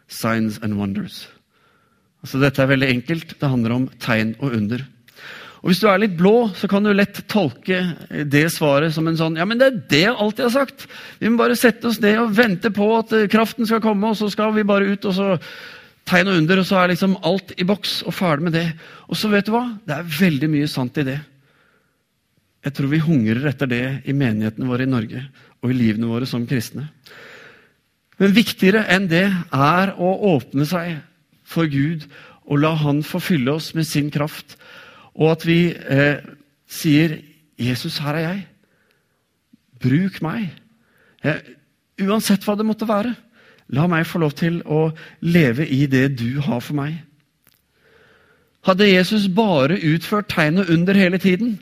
Signs 0.08 0.58
and 0.62 0.78
wonders. 0.78 1.26
Altså, 2.24 2.40
dette 2.40 2.62
er 2.64 2.70
veldig 2.70 2.88
enkelt. 2.88 3.36
Det 3.36 3.52
handler 3.52 3.76
om 3.76 3.86
tegn 4.00 4.32
og 4.40 4.56
under. 4.56 4.84
Og 5.64 5.70
Hvis 5.70 5.80
du 5.80 5.86
er 5.88 6.00
litt 6.00 6.16
blå, 6.16 6.50
så 6.56 6.68
kan 6.68 6.84
du 6.84 6.90
lett 6.92 7.22
tolke 7.28 7.78
det 8.28 8.46
svaret 8.52 8.92
som 8.92 9.06
en 9.08 9.16
sånn 9.16 9.38
Ja, 9.40 9.46
men 9.48 9.60
det 9.60 9.68
er 9.70 9.78
det 9.88 10.00
jeg 10.02 10.16
alltid 10.20 10.44
har 10.44 10.52
sagt! 10.52 10.84
Vi 11.20 11.30
må 11.32 11.40
bare 11.40 11.56
sette 11.56 11.88
oss 11.88 12.00
ned 12.04 12.18
og 12.20 12.34
vente 12.36 12.68
på 12.72 12.88
at 12.98 13.14
eh, 13.16 13.28
kraften 13.32 13.64
skal 13.68 13.80
komme, 13.84 14.10
og 14.10 14.18
så 14.20 14.28
skal 14.32 14.52
vi 14.56 14.66
bare 14.68 14.90
ut, 14.92 15.08
og 15.08 15.16
så 15.16 15.30
tegn 16.04 16.28
og 16.28 16.42
under, 16.42 16.60
og 16.60 16.68
så 16.68 16.82
er 16.82 16.92
liksom 16.92 17.16
alt 17.24 17.54
i 17.56 17.64
boks, 17.64 18.02
og 18.04 18.12
ferdig 18.12 18.48
med 18.48 18.56
det. 18.58 18.66
Og 19.08 19.16
så 19.16 19.32
vet 19.32 19.48
du 19.48 19.54
hva? 19.54 19.64
Det 19.88 19.96
er 19.96 20.12
veldig 20.18 20.52
mye 20.52 20.68
sant 20.68 21.00
i 21.00 21.06
det. 21.08 21.16
Jeg 22.64 22.76
tror 22.76 22.92
vi 22.92 23.00
hungrer 23.04 23.48
etter 23.48 23.68
det 23.68 23.84
i 24.04 24.16
menighetene 24.16 24.68
våre 24.68 24.84
i 24.84 24.92
Norge 24.92 25.24
og 25.64 25.72
i 25.72 25.76
livene 25.76 26.08
våre 26.08 26.28
som 26.28 26.44
kristne. 26.48 26.90
Men 28.20 28.36
viktigere 28.36 28.84
enn 28.92 29.08
det 29.08 29.26
er 29.32 29.96
å 29.96 30.12
åpne 30.36 30.68
seg 30.68 30.92
for 31.54 31.70
Gud 31.70 32.08
og 32.44 32.60
la 32.60 32.74
Han 32.82 33.02
få 33.06 33.22
fylle 33.22 33.54
oss 33.54 33.72
med 33.74 33.86
sin 33.88 34.10
kraft 34.12 34.58
og 35.14 35.30
at 35.36 35.46
vi 35.46 35.70
eh, 35.70 36.18
sier 36.66 37.18
'Jesus, 37.58 37.98
her 37.98 38.14
er 38.14 38.28
jeg. 38.28 38.46
Bruk 39.80 40.22
meg.' 40.22 40.50
Eh, 41.24 41.40
uansett 42.02 42.44
hva 42.44 42.56
det 42.56 42.66
måtte 42.66 42.88
være. 42.88 43.14
La 43.72 43.86
meg 43.86 44.06
få 44.06 44.18
lov 44.18 44.34
til 44.36 44.60
å 44.66 44.90
leve 45.22 45.64
i 45.66 45.86
det 45.86 46.18
du 46.18 46.40
har 46.40 46.60
for 46.60 46.76
meg. 46.76 46.98
Hadde 48.64 48.90
Jesus 48.90 49.28
bare 49.28 49.78
utført 49.80 50.28
tegnet 50.28 50.68
under 50.68 50.94
hele 50.94 51.18
tiden, 51.18 51.60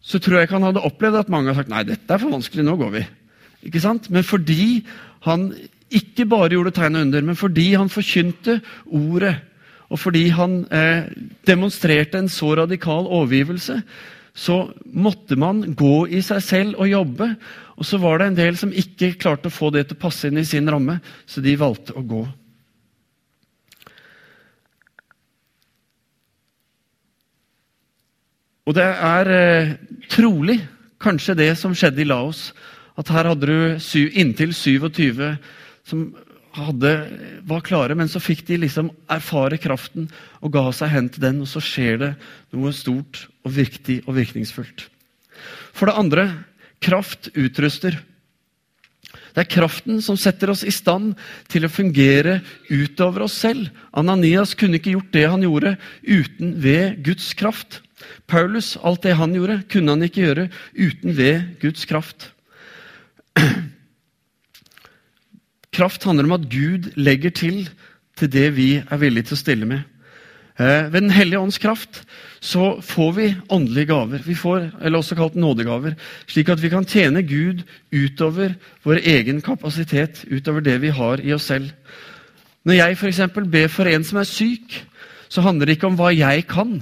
så 0.00 0.18
tror 0.18 0.38
jeg 0.38 0.46
ikke 0.46 0.58
han 0.60 0.68
hadde 0.68 0.84
opplevd 0.86 1.16
at 1.18 1.28
mange 1.28 1.50
har 1.50 1.58
sagt 1.58 1.72
nei, 1.72 1.82
dette 1.82 2.12
er 2.12 2.22
for 2.22 2.30
vanskelig, 2.30 2.62
nå 2.62 2.76
går 2.78 2.90
vi. 2.90 3.02
Ikke 3.66 3.82
sant? 3.82 4.10
Men 4.10 4.22
fordi 4.22 4.86
han 5.26 5.48
ikke 5.94 6.26
bare 6.26 6.54
gjorde 6.54 6.74
tegn 6.74 6.98
og 6.98 7.06
under, 7.06 7.26
men 7.28 7.38
fordi 7.38 7.68
han 7.74 7.90
forkynte 7.92 8.58
ordet, 8.86 9.36
og 9.86 10.00
fordi 10.02 10.24
han 10.34 10.64
eh, 10.74 11.06
demonstrerte 11.46 12.18
en 12.18 12.30
så 12.32 12.56
radikal 12.58 13.06
overgivelse, 13.06 13.78
så 14.36 14.56
måtte 14.92 15.38
man 15.38 15.62
gå 15.78 16.08
i 16.12 16.20
seg 16.24 16.42
selv 16.44 16.80
og 16.82 16.90
jobbe. 16.90 17.30
Og 17.78 17.86
så 17.86 18.00
var 18.02 18.18
det 18.18 18.26
en 18.26 18.40
del 18.40 18.58
som 18.58 18.74
ikke 18.74 19.14
klarte 19.16 19.48
å 19.48 19.54
få 19.54 19.70
det 19.72 19.86
til 19.86 19.96
å 19.96 20.02
passe 20.02 20.28
inn 20.28 20.40
i 20.42 20.44
sin 20.44 20.68
ramme, 20.68 20.98
så 21.24 21.40
de 21.44 21.54
valgte 21.56 21.94
å 21.96 22.04
gå. 22.04 22.26
Og 28.66 28.74
det 28.74 28.84
er 28.84 29.30
eh, 29.30 29.74
trolig 30.10 30.58
kanskje 31.00 31.36
det 31.38 31.52
som 31.60 31.74
skjedde 31.76 32.02
i 32.02 32.08
Laos. 32.08 32.50
At 32.98 33.12
her 33.14 33.28
hadde 33.30 33.46
du 33.46 33.80
syv, 33.80 34.10
inntil 34.18 34.52
27 34.56 35.36
som 35.86 36.08
hadde, 36.56 36.92
var 37.46 37.62
klare, 37.64 37.96
men 37.98 38.08
så 38.08 38.20
fikk 38.22 38.44
de 38.48 38.60
liksom 38.64 38.90
erfare 39.12 39.58
kraften 39.60 40.08
og 40.40 40.54
ga 40.56 40.64
seg 40.74 40.92
hen 40.92 41.08
til 41.12 41.24
den, 41.26 41.40
og 41.44 41.50
så 41.50 41.62
skjer 41.62 42.00
det 42.00 42.12
noe 42.56 42.72
stort 42.74 43.26
og 43.44 43.54
viktig 43.58 44.02
og 44.06 44.16
virkningsfullt. 44.18 44.86
For 45.76 45.90
det 45.90 45.98
andre 46.00 46.28
kraft 46.82 47.30
utruster. 47.36 47.98
Det 49.36 49.42
er 49.44 49.52
kraften 49.52 50.00
som 50.04 50.16
setter 50.16 50.50
oss 50.52 50.62
i 50.64 50.72
stand 50.72 51.12
til 51.52 51.66
å 51.66 51.72
fungere 51.72 52.38
utover 52.70 53.26
oss 53.26 53.36
selv. 53.42 53.68
Ananias 53.92 54.54
kunne 54.56 54.80
ikke 54.80 54.94
gjort 54.94 55.12
det 55.12 55.26
han 55.28 55.44
gjorde, 55.44 55.74
uten 56.02 56.54
ved 56.62 57.02
Guds 57.04 57.34
kraft. 57.36 57.82
Paulus, 58.28 58.74
alt 58.80 59.04
det 59.04 59.16
han 59.18 59.34
gjorde, 59.36 59.60
kunne 59.72 59.92
han 59.92 60.06
ikke 60.06 60.24
gjøre 60.24 60.48
uten 60.72 61.16
ved 61.16 61.60
Guds 61.60 61.84
kraft. 61.88 62.30
Kraft 65.76 66.06
handler 66.08 66.24
om 66.24 66.38
at 66.38 66.48
Gud 66.50 66.90
legger 66.96 67.30
til 67.30 67.66
til 68.16 68.32
det 68.32 68.48
vi 68.56 68.70
er 68.80 69.00
villige 69.00 69.28
til 69.28 69.36
å 69.36 69.42
stille 69.42 69.68
med. 69.68 69.84
Eh, 70.56 70.88
ved 70.88 71.00
Den 71.02 71.12
hellige 71.12 71.40
ånds 71.40 71.58
kraft 71.60 72.04
så 72.40 72.78
får 72.80 73.10
vi 73.12 73.26
åndelige 73.52 73.90
gaver, 73.90 74.22
vi 74.24 74.34
får, 74.34 74.70
eller 74.80 74.98
også 74.98 75.16
kalt 75.18 75.36
nådegaver, 75.36 75.96
slik 76.26 76.48
at 76.48 76.62
vi 76.62 76.70
kan 76.72 76.86
tjene 76.88 77.22
Gud 77.22 77.60
utover 77.92 78.54
vår 78.84 79.02
egen 79.04 79.42
kapasitet, 79.42 80.24
utover 80.30 80.60
det 80.60 80.80
vi 80.80 80.88
har 80.88 81.20
i 81.20 81.34
oss 81.36 81.50
selv. 81.50 81.70
Når 82.64 82.74
jeg 82.74 82.96
f.eks. 82.96 83.20
ber 83.52 83.68
for 83.68 83.84
en 83.84 84.04
som 84.04 84.18
er 84.18 84.24
syk, 84.24 84.86
så 85.28 85.44
handler 85.44 85.66
det 85.66 85.76
ikke 85.76 85.90
om 85.90 85.98
hva 85.98 86.08
jeg 86.14 86.46
kan, 86.48 86.80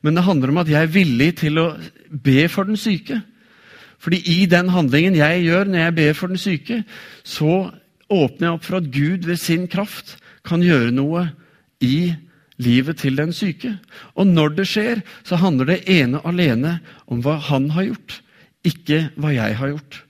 men 0.00 0.16
det 0.16 0.24
handler 0.24 0.48
om 0.48 0.62
at 0.62 0.68
jeg 0.68 0.82
er 0.82 0.94
villig 0.94 1.34
til 1.42 1.58
å 1.58 1.66
be 2.08 2.48
for 2.48 2.64
den 2.64 2.76
syke. 2.80 3.20
Fordi 4.00 4.22
i 4.24 4.46
den 4.48 4.70
handlingen 4.72 5.18
jeg 5.18 5.44
gjør 5.44 5.68
når 5.68 5.78
jeg 5.78 5.94
ber 5.94 6.16
for 6.16 6.32
den 6.32 6.40
syke, 6.40 6.84
så 7.22 7.68
åpner 8.10 8.48
jeg 8.48 8.56
opp 8.56 8.66
for 8.66 8.80
at 8.80 8.90
Gud 8.92 9.28
ved 9.28 9.40
sin 9.40 9.68
kraft 9.70 10.16
kan 10.46 10.64
gjøre 10.64 10.92
noe 10.94 11.28
i 11.84 12.10
livet 12.60 13.00
til 13.00 13.16
den 13.16 13.32
syke. 13.36 13.72
Og 14.18 14.28
når 14.28 14.56
det 14.58 14.68
skjer, 14.68 15.02
så 15.24 15.38
handler 15.40 15.72
det 15.72 15.80
ene 15.90 16.20
alene 16.28 16.78
om 17.10 17.22
hva 17.24 17.38
han 17.50 17.70
har 17.76 17.88
gjort, 17.92 18.20
ikke 18.66 19.06
hva 19.16 19.32
jeg 19.32 19.56
har 19.60 19.74
gjort. 19.74 20.02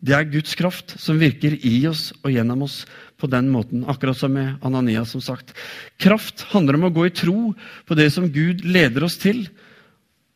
Det 0.00 0.14
er 0.16 0.30
Guds 0.32 0.56
kraft 0.56 0.94
som 0.98 1.20
virker 1.20 1.58
i 1.66 1.74
oss 1.90 2.08
og 2.22 2.32
gjennom 2.32 2.64
oss 2.64 2.82
på 3.20 3.28
den 3.28 3.50
måten, 3.52 3.84
akkurat 3.84 4.16
som 4.16 4.32
med 4.32 4.56
Anania. 4.64 5.04
som 5.04 5.20
sagt. 5.20 5.52
Kraft 5.98 6.46
handler 6.54 6.78
om 6.78 6.88
å 6.88 6.94
gå 6.94 7.06
i 7.06 7.12
tro 7.12 7.52
på 7.86 7.94
det 7.94 8.08
som 8.12 8.30
Gud 8.32 8.64
leder 8.64 9.04
oss 9.04 9.18
til, 9.20 9.48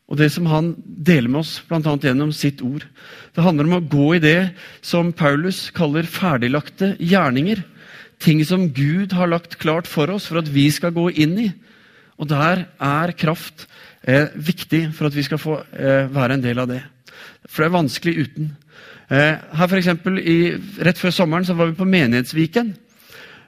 og 0.05 0.19
det 0.21 0.29
som 0.35 0.49
han 0.51 0.75
deler 0.85 1.31
med 1.33 1.41
oss, 1.41 1.59
bl.a. 1.69 1.81
gjennom 1.81 2.33
sitt 2.37 2.61
ord. 2.65 2.85
Det 3.33 3.45
handler 3.45 3.69
om 3.71 3.77
å 3.79 3.85
gå 3.89 4.09
i 4.17 4.23
det 4.23 4.39
som 4.85 5.15
Paulus 5.17 5.71
kaller 5.75 6.05
ferdiglagte 6.05 6.93
gjerninger. 7.01 7.63
Ting 8.21 8.43
som 8.45 8.69
Gud 8.77 9.15
har 9.17 9.31
lagt 9.33 9.57
klart 9.63 9.89
for 9.89 10.13
oss 10.13 10.29
for 10.29 10.43
at 10.43 10.51
vi 10.53 10.69
skal 10.73 10.93
gå 10.95 11.09
inn 11.25 11.39
i. 11.47 11.49
Og 12.21 12.29
der 12.31 12.67
er 12.77 13.15
kraft 13.17 13.65
eh, 14.05 14.29
viktig 14.37 14.91
for 14.95 15.09
at 15.09 15.17
vi 15.17 15.25
skal 15.25 15.41
få 15.41 15.57
eh, 15.73 16.13
være 16.13 16.37
en 16.37 16.45
del 16.45 16.61
av 16.63 16.69
det. 16.71 16.83
For 17.49 17.65
det 17.65 17.71
er 17.71 17.79
vanskelig 17.81 18.15
uten. 18.27 18.53
Eh, 19.09 19.41
her 19.57 19.71
for 19.71 19.81
eksempel, 19.81 20.21
i, 20.21 20.39
Rett 20.85 21.01
før 21.01 21.17
sommeren 21.17 21.49
så 21.49 21.57
var 21.57 21.73
vi 21.73 21.79
på 21.81 21.89
Menighetsviken. 21.89 22.75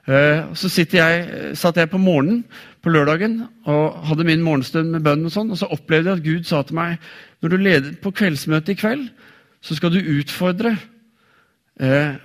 Eh, 0.07 0.41
så 0.57 0.71
jeg, 0.73 1.53
satt 1.59 1.77
jeg 1.77 1.93
på 1.93 2.01
morgenen 2.01 2.43
på 2.87 2.93
lørdagen 2.95 3.41
og 3.67 3.97
hadde 4.07 4.25
min 4.27 4.43
morgenstund 4.45 4.93
med 4.93 5.03
bønn. 5.03 5.25
Og 5.27 5.33
sånn, 5.33 5.51
og 5.51 5.59
så 5.59 5.67
opplevde 5.75 6.13
jeg 6.13 6.19
at 6.21 6.27
Gud 6.27 6.47
sa 6.47 6.61
til 6.63 6.79
meg 6.79 7.01
når 7.43 7.51
du 7.51 7.57
leder 7.59 7.97
på 8.01 8.13
kveldsmøtet 8.15 8.73
i 8.73 8.79
kveld, 8.79 9.03
så 9.61 9.75
skal 9.75 9.91
du 9.91 9.99
utfordre 9.99 10.77
eh, 11.81 12.15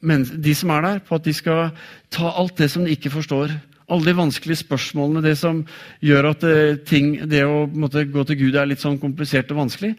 de 0.00 0.54
som 0.56 0.72
er 0.72 0.86
der, 0.86 1.02
på 1.04 1.18
at 1.18 1.26
de 1.26 1.34
skal 1.36 1.74
ta 2.12 2.30
alt 2.30 2.56
det 2.56 2.70
som 2.72 2.86
de 2.86 2.94
ikke 2.94 3.12
forstår. 3.12 3.52
Alle 3.90 4.06
de 4.06 4.16
vanskelige 4.16 4.62
spørsmålene, 4.62 5.24
det 5.26 5.36
som 5.36 5.64
gjør 6.00 6.30
at 6.30 6.46
eh, 6.46 6.78
ting, 6.86 7.16
det 7.28 7.42
å 7.44 7.66
måtte, 7.66 8.06
gå 8.08 8.24
til 8.24 8.38
Gud 8.46 8.56
er 8.56 8.70
litt 8.70 8.80
sånn 8.80 9.00
komplisert 9.02 9.50
og 9.52 9.64
vanskelig. 9.64 9.96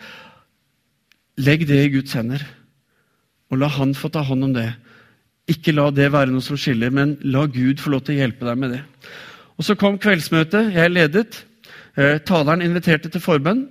Legg 1.41 1.67
det 1.69 1.83
i 1.83 1.91
Guds 1.93 2.15
hender, 2.17 2.45
og 3.51 3.59
la 3.59 3.67
Han 3.75 3.93
få 3.97 4.09
ta 4.09 4.23
hånd 4.23 4.47
om 4.47 4.55
det. 4.55 4.71
Ikke 5.51 5.75
la 5.75 5.89
det 5.91 6.13
være 6.13 6.31
noe 6.31 6.45
som 6.45 6.57
skiller, 6.57 6.89
men 6.93 7.17
la 7.27 7.43
Gud 7.51 7.83
få 7.83 7.91
lov 7.91 8.07
til 8.07 8.15
å 8.15 8.23
hjelpe 8.23 8.47
deg 8.47 8.57
med 8.63 8.77
det. 8.77 8.81
Og 9.61 9.65
Så 9.65 9.75
kom 9.77 9.99
kveldsmøtet. 10.01 10.71
Jeg 10.73 10.89
ledet. 10.89 11.43
Eh, 11.93 12.17
taleren 12.25 12.63
inviterte 12.65 13.11
til 13.13 13.21
forbønn. 13.21 13.67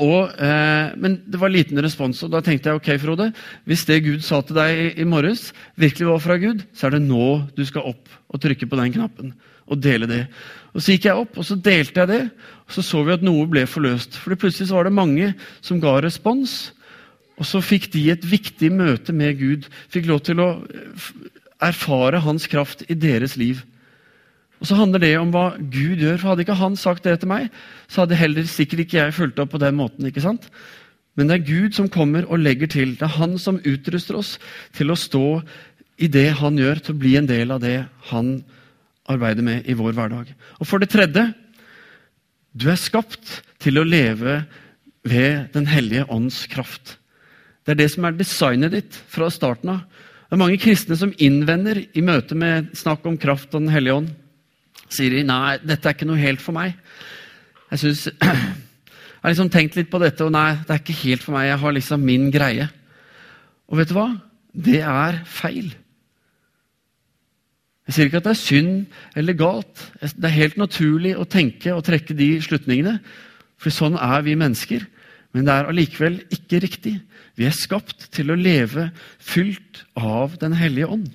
Og, 0.00 0.30
eh, 0.40 0.94
men 0.96 1.18
det 1.28 1.40
var 1.42 1.52
liten 1.52 1.76
respons. 1.84 2.22
og 2.22 2.30
Da 2.30 2.40
tenkte 2.40 2.70
jeg 2.70 2.80
ok, 2.80 2.88
Frode, 3.02 3.34
hvis 3.66 3.84
det 3.84 4.04
Gud 4.04 4.24
sa 4.24 4.40
til 4.40 4.56
deg 4.56 4.78
i, 4.78 5.02
i 5.02 5.04
morges, 5.04 5.52
virkelig 5.76 6.08
var 6.08 6.18
fra 6.18 6.38
Gud, 6.38 6.64
så 6.72 6.86
er 6.86 6.96
det 6.96 7.02
nå 7.02 7.50
du 7.54 7.64
skal 7.66 7.82
opp 7.82 8.08
og 8.30 8.40
trykke 8.40 8.64
på 8.64 8.80
den 8.80 8.94
knappen 8.94 9.34
og 9.68 9.82
dele 9.82 10.08
det. 10.08 10.26
Og 10.72 10.80
Så 10.80 10.96
gikk 10.96 11.04
jeg 11.04 11.20
opp 11.20 11.36
og 11.36 11.44
så 11.44 11.60
delte 11.60 12.00
jeg 12.00 12.08
det, 12.08 12.30
og 12.64 12.72
så 12.72 12.82
så 12.82 13.04
vi 13.04 13.12
at 13.12 13.22
noe 13.22 13.44
ble 13.46 13.66
forløst. 13.66 14.16
For 14.16 14.34
plutselig 14.36 14.72
var 14.72 14.84
det 14.84 14.96
mange 14.96 15.34
som 15.60 15.80
ga 15.80 16.00
respons. 16.00 16.72
Og 17.36 17.44
så 17.44 17.60
fikk 17.60 17.92
de 17.92 18.10
et 18.10 18.24
viktig 18.24 18.72
møte 18.72 19.12
med 19.12 19.36
Gud. 19.36 19.68
Fikk 19.92 20.06
lov 20.06 20.24
til 20.24 20.40
å 20.40 20.64
erfare 21.60 22.24
hans 22.24 22.46
kraft 22.46 22.88
i 22.88 22.94
deres 22.94 23.36
liv. 23.36 23.66
Og 24.58 24.66
så 24.66 24.78
handler 24.78 25.02
det 25.02 25.12
om 25.20 25.30
hva 25.34 25.52
Gud 25.58 26.02
gjør. 26.02 26.18
for 26.18 26.32
Hadde 26.32 26.44
ikke 26.46 26.58
han 26.58 26.76
sagt 26.76 27.06
det 27.06 27.20
til 27.20 27.30
meg, 27.30 27.48
så 27.86 28.02
hadde 28.02 28.18
heller 28.18 28.46
sikkert 28.50 28.84
ikke 28.84 29.00
jeg 29.00 29.16
fulgt 29.16 29.38
opp 29.38 29.54
på 29.54 29.62
den 29.62 29.78
måten. 29.78 30.06
ikke 30.06 30.24
sant? 30.24 30.50
Men 31.18 31.30
det 31.30 31.38
er 31.38 31.48
Gud 31.48 31.74
som 31.74 31.90
kommer 31.90 32.26
og 32.30 32.42
legger 32.42 32.70
til. 32.70 32.94
Det 32.94 33.06
er 33.06 33.18
han 33.18 33.38
som 33.42 33.60
utruster 33.66 34.18
oss 34.18 34.36
til 34.76 34.90
å 34.90 34.98
stå 34.98 35.40
i 35.98 36.06
det 36.06 36.28
han 36.38 36.58
gjør, 36.58 36.78
til 36.78 36.94
å 36.94 37.00
bli 37.02 37.16
en 37.18 37.26
del 37.26 37.50
av 37.50 37.62
det 37.62 37.80
han 38.12 38.38
arbeider 39.08 39.42
med 39.42 39.66
i 39.66 39.74
vår 39.74 39.96
hverdag. 39.96 40.30
Og 40.60 40.68
for 40.68 40.78
det 40.78 40.92
tredje 40.92 41.26
du 42.58 42.68
er 42.70 42.80
skapt 42.80 43.40
til 43.62 43.78
å 43.78 43.86
leve 43.86 44.42
ved 45.08 45.52
Den 45.54 45.66
hellige 45.70 46.04
ånds 46.12 46.42
kraft. 46.50 46.98
Det 47.64 47.72
er 47.72 47.78
det 47.80 47.90
som 47.92 48.04
er 48.04 48.16
designet 48.16 48.74
ditt 48.74 48.96
fra 49.08 49.30
starten 49.32 49.70
av. 49.72 49.78
Det 50.28 50.36
er 50.36 50.40
mange 50.42 50.58
kristne 50.60 50.96
som 50.98 51.14
innvender 51.16 51.80
i 51.96 52.02
møte 52.04 52.36
med 52.36 52.74
snakk 52.76 53.06
om 53.08 53.16
kraft 53.16 53.54
og 53.54 53.62
Den 53.62 53.72
hellige 53.72 53.94
ånd. 54.02 54.10
Sier 54.92 55.12
de 55.12 55.24
nei, 55.28 55.58
dette 55.62 55.88
er 55.88 55.96
ikke 55.96 56.08
noe 56.08 56.20
helt 56.20 56.42
for 56.42 56.56
meg. 56.56 56.76
Jeg 57.72 57.82
synes, 57.82 58.06
jeg 58.22 59.20
har 59.22 59.32
liksom 59.32 59.50
tenkt 59.52 59.76
litt 59.76 59.90
på 59.92 60.00
dette, 60.02 60.24
og 60.24 60.32
nei, 60.34 60.54
det 60.64 60.74
er 60.74 60.80
ikke 60.82 61.00
helt 61.02 61.26
for 61.26 61.36
meg. 61.36 61.50
Jeg 61.50 61.60
har 61.64 61.76
liksom 61.76 62.06
min 62.08 62.30
greie. 62.34 62.68
Og 63.68 63.80
vet 63.80 63.90
du 63.90 63.98
hva? 63.98 64.08
Det 64.52 64.80
er 64.80 65.20
feil. 65.28 65.74
Jeg 67.88 67.96
sier 67.96 68.08
ikke 68.08 68.20
at 68.20 68.26
det 68.26 68.34
er 68.34 68.42
synd 68.42 68.72
eller 69.16 69.36
galt. 69.36 69.82
Det 70.00 70.28
er 70.28 70.36
helt 70.36 70.58
naturlig 70.60 71.14
å 71.16 71.28
tenke 71.28 71.72
og 71.72 71.86
trekke 71.86 72.16
de 72.16 72.34
slutningene. 72.44 72.98
For 73.58 73.72
sånn 73.72 73.96
er 73.96 74.24
vi 74.26 74.36
mennesker. 74.38 74.84
Men 75.32 75.46
det 75.48 75.54
er 75.54 75.70
allikevel 75.70 76.18
ikke 76.32 76.60
riktig. 76.64 76.94
Vi 77.38 77.46
er 77.48 77.56
skapt 77.56 78.10
til 78.12 78.32
å 78.32 78.38
leve 78.38 78.90
fylt 79.20 79.84
av 79.96 80.36
Den 80.40 80.56
hellige 80.58 80.88
ånd. 80.98 81.08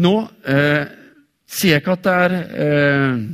Nå 0.00 0.14
eh, 0.48 0.88
sier 1.52 1.76
jeg 1.76 1.82
ikke 1.82 1.96
at 1.98 2.04
det 2.06 2.18
er 2.24 2.36
eh, 2.64 3.24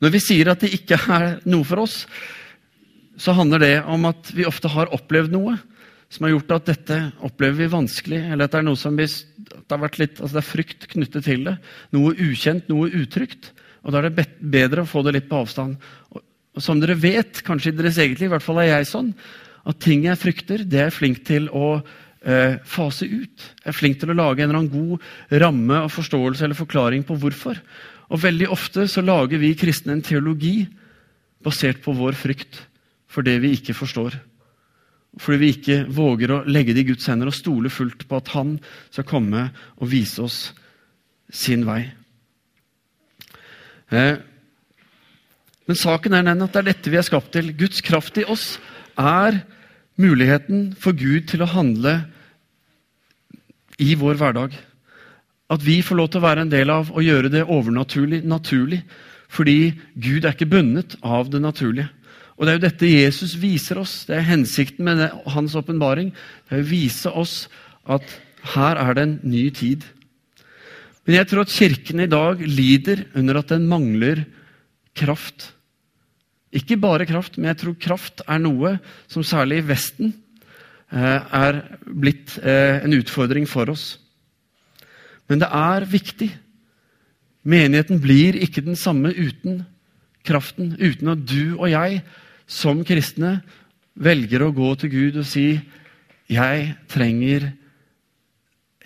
Når 0.00 0.14
vi 0.14 0.20
sier 0.24 0.48
at 0.52 0.62
det 0.64 0.72
ikke 0.78 0.96
er 1.12 1.26
noe 1.44 1.66
for 1.68 1.82
oss, 1.82 2.06
så 3.20 3.34
handler 3.36 3.60
det 3.60 3.74
om 3.84 4.06
at 4.08 4.30
vi 4.32 4.48
ofte 4.48 4.70
har 4.72 4.92
opplevd 4.96 5.34
noe 5.34 5.58
som 6.10 6.26
har 6.26 6.32
gjort 6.32 6.54
at 6.56 6.70
dette 6.72 6.96
opplever 7.22 7.60
vi 7.60 7.70
vanskelig, 7.70 8.18
eller 8.32 8.48
at 8.48 8.54
det 8.54 8.58
er 8.58 8.66
noe 8.66 8.78
som 8.78 8.96
vi, 8.98 9.06
det, 9.06 9.76
litt, 10.00 10.16
altså 10.18 10.32
det 10.32 10.40
er 10.40 10.48
frykt 10.48 10.88
knyttet 10.90 11.26
til 11.28 11.44
det. 11.46 11.54
Noe 11.94 12.16
ukjent, 12.16 12.66
noe 12.72 12.90
utrygt. 12.98 13.52
Og 13.84 13.94
da 13.94 14.00
er 14.00 14.10
det 14.10 14.26
bedre 14.42 14.82
å 14.82 14.90
få 14.90 15.04
det 15.06 15.14
litt 15.14 15.28
på 15.30 15.38
avstand. 15.44 15.78
Og, 16.10 16.24
som 16.58 16.82
dere 16.82 16.98
vet, 16.98 17.44
kanskje 17.46 17.70
i 17.70 17.78
deres 17.78 18.00
eget 18.02 18.18
liv, 18.18 18.26
i 18.26 18.34
hvert 18.34 18.44
fall 18.44 18.58
er 18.58 18.72
jeg 18.72 18.90
sånn, 18.90 19.12
at 19.70 19.78
ting 19.84 20.02
jeg 20.08 20.18
frykter, 20.18 20.64
det 20.66 20.80
er 20.80 20.88
jeg 20.88 20.96
flink 20.98 21.22
til 21.28 21.46
å 21.54 21.76
fase 22.20 23.06
ut. 23.08 23.44
Jeg 23.62 23.70
er 23.70 23.72
flink 23.72 24.00
til 24.00 24.10
å 24.12 24.16
lage 24.18 24.42
en 24.42 24.50
eller 24.50 24.58
annen 24.60 24.90
god 24.90 25.38
ramme 25.40 25.78
og 25.86 25.92
forståelse 25.94 26.44
eller 26.44 26.58
forklaring 26.58 27.06
på 27.08 27.16
hvorfor. 27.16 27.56
Og 28.10 28.20
veldig 28.20 28.50
ofte 28.52 28.84
så 28.90 29.00
lager 29.00 29.40
vi 29.40 29.54
kristne 29.56 29.94
en 29.96 30.04
teologi 30.04 30.66
basert 31.40 31.80
på 31.84 31.94
vår 31.96 32.18
frykt 32.18 32.60
for 33.10 33.26
det 33.26 33.38
vi 33.42 33.54
ikke 33.56 33.76
forstår. 33.76 34.18
Fordi 35.18 35.40
vi 35.40 35.52
ikke 35.54 35.78
våger 35.90 36.34
å 36.34 36.42
legge 36.46 36.74
det 36.74 36.84
i 36.84 36.90
Guds 36.92 37.08
hender 37.10 37.30
og 37.30 37.36
stole 37.36 37.72
fullt 37.72 38.06
på 38.06 38.18
at 38.20 38.30
Han 38.36 38.58
skal 38.92 39.08
komme 39.08 39.48
og 39.78 39.90
vise 39.90 40.22
oss 40.22 40.40
sin 41.30 41.64
vei. 41.66 41.82
Eh, 43.90 44.18
men 45.66 45.78
saken 45.78 46.14
er 46.14 46.26
den 46.26 46.42
at 46.42 46.54
det 46.54 46.60
er 46.62 46.68
dette 46.70 46.92
vi 46.92 46.98
er 46.98 47.06
skapt 47.06 47.32
til. 47.34 47.52
Guds 47.58 47.82
kraft 47.86 48.18
i 48.18 48.26
oss 48.26 48.58
er 48.98 49.42
muligheten 50.00 50.70
for 50.80 50.96
Gud 50.96 51.28
til 51.30 51.44
å 51.44 51.52
handle 51.52 52.00
i 53.80 53.94
vår 53.98 54.18
hverdag. 54.20 54.56
At 55.50 55.64
vi 55.66 55.80
får 55.82 55.98
lov 55.98 56.10
til 56.10 56.20
å 56.20 56.26
være 56.28 56.44
en 56.46 56.52
del 56.52 56.70
av 56.72 56.92
å 56.94 57.02
gjøre 57.04 57.32
det 57.32 57.46
overnaturlig 57.48 58.22
naturlig. 58.28 58.82
Fordi 59.30 59.72
Gud 59.94 60.24
er 60.24 60.34
ikke 60.34 60.50
bundet 60.50 60.96
av 61.02 61.30
det 61.30 61.42
naturlige. 61.42 61.90
Og 62.40 62.46
Det 62.46 62.52
er 62.52 62.56
jo 62.56 62.64
dette 62.64 62.88
Jesus 62.88 63.34
viser 63.36 63.78
oss. 63.82 64.06
Det 64.08 64.16
er 64.16 64.30
hensikten 64.30 64.86
med 64.86 65.02
det, 65.02 65.10
hans 65.28 65.54
åpenbaring. 65.58 66.14
Det 66.48 66.56
er 66.56 66.62
å 66.64 66.70
vise 66.70 67.12
oss 67.12 67.34
at 67.84 68.04
her 68.54 68.80
er 68.80 68.96
det 68.96 69.02
en 69.04 69.18
ny 69.28 69.50
tid. 69.52 69.84
Men 71.04 71.18
jeg 71.18 71.28
tror 71.28 71.44
at 71.44 71.52
Kirken 71.52 72.00
i 72.00 72.08
dag 72.08 72.40
lider 72.40 73.04
under 73.18 73.42
at 73.42 73.52
den 73.52 73.68
mangler 73.68 74.24
kraft. 74.96 75.50
Ikke 76.50 76.78
bare 76.80 77.06
kraft, 77.06 77.36
men 77.38 77.52
jeg 77.52 77.60
tror 77.62 77.78
kraft 77.78 78.24
er 78.26 78.40
noe 78.42 78.74
som 79.10 79.22
særlig 79.26 79.60
i 79.60 79.66
Vesten 79.68 80.14
eh, 80.90 81.20
er 81.22 81.60
blitt 81.86 82.38
eh, 82.42 82.82
en 82.82 82.96
utfordring 82.96 83.46
for 83.46 83.70
oss. 83.70 83.92
Men 85.30 85.42
det 85.42 85.50
er 85.54 85.86
viktig. 85.86 86.30
Menigheten 87.46 88.02
blir 88.02 88.36
ikke 88.42 88.64
den 88.66 88.76
samme 88.76 89.12
uten 89.14 89.62
kraften, 90.26 90.74
uten 90.82 91.14
at 91.14 91.22
du 91.22 91.54
og 91.54 91.70
jeg 91.70 92.02
som 92.50 92.82
kristne 92.84 93.38
velger 93.94 94.42
å 94.42 94.52
gå 94.54 94.74
til 94.80 94.90
Gud 94.90 95.20
og 95.22 95.26
si 95.28 95.60
'Jeg 96.30 96.76
trenger 96.86 97.52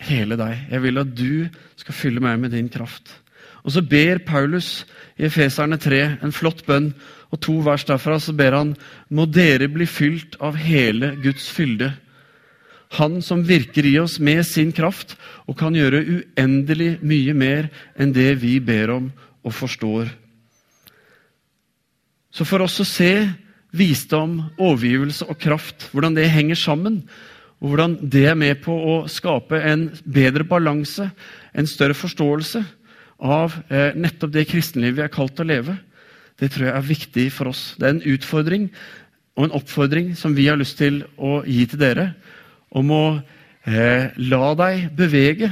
hele 0.01 0.35
deg. 0.37 0.65
Jeg 0.71 0.81
vil 0.81 0.97
at 0.97 1.11
du 1.13 1.49
skal 1.77 1.93
fylle 1.93 2.19
meg 2.19 2.39
med 2.39 2.51
din 2.51 2.69
kraft.' 2.69 3.24
Og 3.65 3.73
så 3.73 3.81
ber 3.81 4.21
Paulus 4.25 4.85
i 5.17 5.25
Efeserne 5.25 5.77
3 5.81 6.01
en 6.23 6.33
flott 6.33 6.61
bønn, 6.67 6.91
og 7.33 7.41
to 7.41 7.57
vers 7.65 7.83
derfra 7.87 8.19
så 8.21 8.33
ber 8.33 8.53
han 8.53 8.75
'Må 9.09 9.25
dere 9.25 9.67
bli 9.67 9.85
fylt 9.85 10.37
av 10.39 10.55
hele 10.55 11.17
Guds 11.23 11.49
fylde'. 11.49 11.93
Han 12.91 13.21
som 13.21 13.47
virker 13.47 13.85
i 13.85 13.97
oss 13.99 14.19
med 14.19 14.45
sin 14.45 14.71
kraft 14.71 15.17
og 15.47 15.57
kan 15.57 15.73
gjøre 15.73 16.05
uendelig 16.05 16.99
mye 17.01 17.33
mer 17.33 17.69
enn 17.97 18.13
det 18.13 18.41
vi 18.41 18.59
ber 18.59 18.89
om 18.89 19.11
og 19.43 19.53
forstår. 19.53 20.09
Så 22.31 22.45
for 22.45 22.61
oss 22.61 22.79
å 22.79 22.85
se 22.85 23.29
visdom, 23.71 24.41
overgivelse 24.59 25.25
og 25.27 25.39
kraft. 25.39 25.89
Hvordan 25.91 26.15
det 26.15 26.29
henger 26.29 26.55
sammen. 26.55 27.03
Og 27.59 27.69
hvordan 27.69 27.97
det 28.11 28.25
er 28.27 28.35
med 28.35 28.61
på 28.63 28.71
å 28.71 29.07
skape 29.07 29.59
en 29.63 29.89
bedre 30.03 30.43
balanse, 30.43 31.09
en 31.55 31.67
større 31.67 31.93
forståelse 31.93 32.63
av 33.25 33.55
eh, 33.69 33.95
nettopp 33.97 34.33
det 34.35 34.45
kristenlivet 34.49 34.99
vi 34.99 35.05
er 35.05 35.13
kalt 35.13 35.35
til 35.37 35.47
å 35.47 35.51
leve. 35.53 35.77
Det 36.39 36.51
tror 36.51 36.67
jeg 36.67 36.75
er 36.75 36.89
viktig 36.89 37.25
for 37.33 37.51
oss. 37.51 37.63
Det 37.79 37.87
er 37.87 37.95
en 37.95 38.07
utfordring 38.15 38.69
og 39.35 39.47
en 39.47 39.55
oppfordring 39.57 40.13
som 40.19 40.35
vi 40.35 40.47
har 40.47 40.59
lyst 40.59 40.77
til 40.79 41.01
å 41.17 41.41
gi 41.43 41.65
til 41.67 41.81
dere, 41.81 42.09
om 42.75 42.91
å 42.91 43.05
eh, 43.67 44.11
la 44.15 44.51
deg 44.59 44.89
bevege 44.95 45.51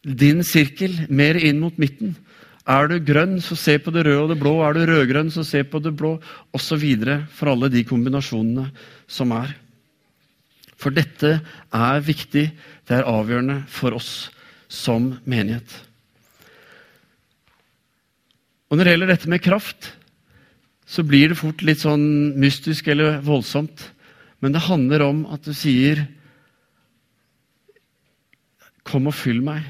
din 0.00 0.44
sirkel 0.44 0.94
mer 1.12 1.36
inn 1.36 1.60
mot 1.60 1.76
midten. 1.80 2.14
Er 2.70 2.88
du 2.88 2.98
grønn, 3.02 3.38
så 3.42 3.56
se 3.58 3.78
på 3.80 3.92
det 3.92 4.04
røde 4.06 4.24
og 4.24 4.30
det 4.32 4.38
blå. 4.40 4.54
Er 4.64 4.76
du 4.76 4.84
rødgrønn, 4.88 5.32
så 5.32 5.44
se 5.46 5.62
på 5.64 5.80
det 5.82 5.92
blå. 5.96 6.18
Osv. 6.56 6.84
For 7.34 7.52
alle 7.52 7.70
de 7.72 7.82
kombinasjonene 7.88 8.68
som 9.10 9.32
er. 9.36 9.56
For 10.80 10.94
dette 10.94 11.38
er 11.40 12.04
viktig. 12.04 12.46
Det 12.86 12.96
er 12.96 13.08
avgjørende 13.08 13.62
for 13.68 13.96
oss 13.98 14.30
som 14.70 15.14
menighet. 15.28 15.89
Og 18.70 18.78
Når 18.78 18.86
det 18.86 18.92
gjelder 18.94 19.10
dette 19.10 19.30
med 19.30 19.42
kraft, 19.42 19.92
så 20.86 21.02
blir 21.06 21.30
det 21.30 21.38
fort 21.38 21.62
litt 21.66 21.82
sånn 21.82 22.38
mystisk 22.38 22.88
eller 22.90 23.18
voldsomt. 23.26 23.82
Men 24.42 24.54
det 24.54 24.66
handler 24.66 25.04
om 25.06 25.24
at 25.34 25.44
du 25.46 25.52
sier 25.54 26.06
Kom 28.90 29.06
og 29.06 29.14
fyll 29.14 29.42
meg. 29.44 29.62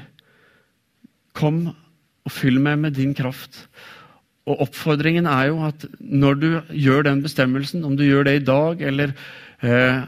Kom 1.37 1.65
og 1.69 2.31
fyll 2.31 2.57
meg 2.63 2.79
med 2.81 2.95
din 2.95 3.11
kraft. 3.13 3.67
Og 4.49 4.63
Oppfordringen 4.65 5.27
er 5.29 5.49
jo 5.51 5.59
at 5.67 5.83
når 5.99 6.39
du 6.39 6.47
gjør 6.73 7.05
den 7.05 7.21
bestemmelsen, 7.21 7.83
om 7.85 7.93
du 7.97 8.05
gjør 8.07 8.25
det 8.25 8.35
i 8.39 8.45
dag, 8.47 8.81
eller 8.81 9.13
eh, 9.61 9.99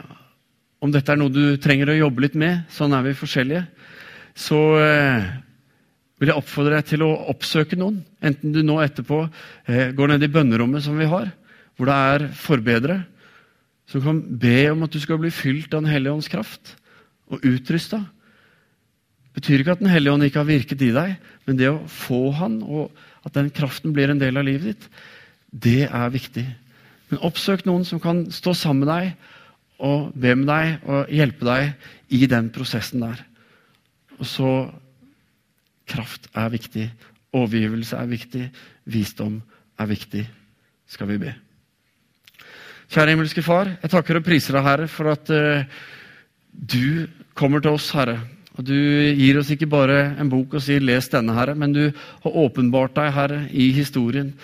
om 0.82 0.90
dette 0.94 1.12
er 1.12 1.20
noe 1.20 1.30
du 1.30 1.54
trenger 1.62 1.92
å 1.92 1.98
jobbe 1.98 2.24
litt 2.24 2.38
med, 2.38 2.64
sånn 2.74 2.96
er 2.96 3.04
vi 3.06 3.14
forskjellige, 3.18 3.62
så 4.34 4.60
eh, 4.82 5.28
vil 6.24 6.32
jeg 6.32 6.40
oppfordre 6.40 6.78
deg 6.78 6.88
til 6.88 7.04
å 7.04 7.10
oppsøke 7.34 7.76
noen. 7.76 8.00
Enten 8.24 8.54
du 8.54 8.62
nå 8.64 8.78
etterpå 8.80 9.26
eh, 9.68 9.92
går 9.92 10.14
ned 10.14 10.24
i 10.24 10.32
bønnerommet 10.32 10.84
som 10.86 10.96
vi 10.96 11.08
har, 11.10 11.28
hvor 11.76 11.90
det 11.90 11.98
er 12.14 12.26
forbedre, 12.38 13.02
som 13.90 14.00
kan 14.00 14.22
be 14.40 14.56
om 14.72 14.86
at 14.86 14.94
du 14.94 15.00
skal 15.02 15.20
bli 15.20 15.30
fylt 15.34 15.74
av 15.74 15.84
Den 15.84 15.92
hellige 15.92 16.16
ånds 16.16 16.30
kraft 16.32 16.72
og 17.28 17.44
utrusta 17.44 18.00
betyr 19.34 19.60
ikke 19.60 19.74
at 19.74 19.82
Den 19.82 19.90
hellige 19.90 20.14
ånd 20.14 20.24
ikke 20.24 20.40
har 20.40 20.48
virket 20.48 20.82
i 20.86 20.92
deg, 20.94 21.16
men 21.44 21.58
det 21.58 21.68
å 21.68 21.82
få 21.90 22.30
Han, 22.38 22.60
og 22.62 22.94
at 23.26 23.34
den 23.34 23.50
kraften 23.50 23.92
blir 23.92 24.12
en 24.12 24.20
del 24.22 24.38
av 24.38 24.46
livet 24.46 24.72
ditt, 24.72 24.88
det 25.50 25.88
er 25.88 26.14
viktig. 26.14 26.44
Men 27.10 27.22
oppsøk 27.26 27.64
noen 27.66 27.84
som 27.86 28.00
kan 28.02 28.24
stå 28.32 28.54
sammen 28.56 28.86
med 28.86 28.92
deg 28.94 29.84
og 29.84 30.14
be 30.14 30.34
med 30.38 30.48
deg 30.48 30.86
og 30.86 31.12
hjelpe 31.12 31.46
deg 31.46 32.14
i 32.14 32.26
den 32.30 32.48
prosessen 32.54 33.02
der. 33.02 33.20
Og 34.18 34.26
så 34.28 34.50
Kraft 35.90 36.28
er 36.34 36.52
viktig. 36.52 36.88
Overgivelse 37.34 37.98
er 37.98 38.10
viktig. 38.10 38.44
Visdom 38.84 39.40
er 39.78 39.90
viktig. 39.90 40.24
Skal 40.86 41.10
vi 41.10 41.18
be. 41.26 41.34
Kjære 42.92 43.14
himmelske 43.14 43.42
Far, 43.42 43.72
jeg 43.82 43.90
takker 43.90 44.20
og 44.20 44.26
priser 44.26 44.54
deg, 44.54 44.66
Herre, 44.66 44.88
for 44.92 45.08
at 45.10 45.30
uh, 45.32 45.64
du 46.52 47.08
kommer 47.34 47.64
til 47.64 47.74
oss, 47.74 47.88
Herre 47.96 48.20
og 48.54 48.66
Du 48.68 48.74
gir 48.74 49.38
oss 49.40 49.50
ikke 49.50 49.66
bare 49.66 50.14
en 50.20 50.30
bok 50.30 50.54
og 50.54 50.62
sier 50.62 50.80
'les 50.80 51.08
denne', 51.10 51.34
Herre, 51.34 51.54
men 51.54 51.72
du 51.72 51.90
har 52.22 52.30
åpenbart 52.30 52.94
deg, 52.94 53.12
Herre, 53.12 53.48
i 53.50 53.72
historien. 53.72 54.34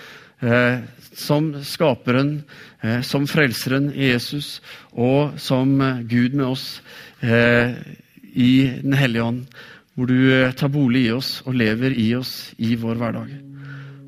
Eh, 0.42 0.81
som 1.14 1.55
skaperen, 1.62 2.42
eh, 2.83 3.03
som 3.03 3.26
frelseren 3.26 3.92
i 3.94 4.11
Jesus, 4.11 4.61
og 4.92 5.38
som 5.38 5.81
eh, 5.81 6.03
Gud 6.03 6.33
med 6.33 6.46
oss 6.46 6.83
eh, 7.22 7.74
i 8.35 8.81
Den 8.83 8.92
hellige 8.92 9.22
ånd. 9.22 9.46
Hvor 10.00 10.08
du 10.08 10.32
eh, 10.32 10.54
tar 10.56 10.72
bolig 10.72 11.04
i 11.10 11.12
oss 11.12 11.42
og 11.44 11.58
lever 11.60 11.92
i 11.92 12.08
oss 12.16 12.54
i 12.56 12.72
vår 12.80 12.96
hverdag. 12.96 13.34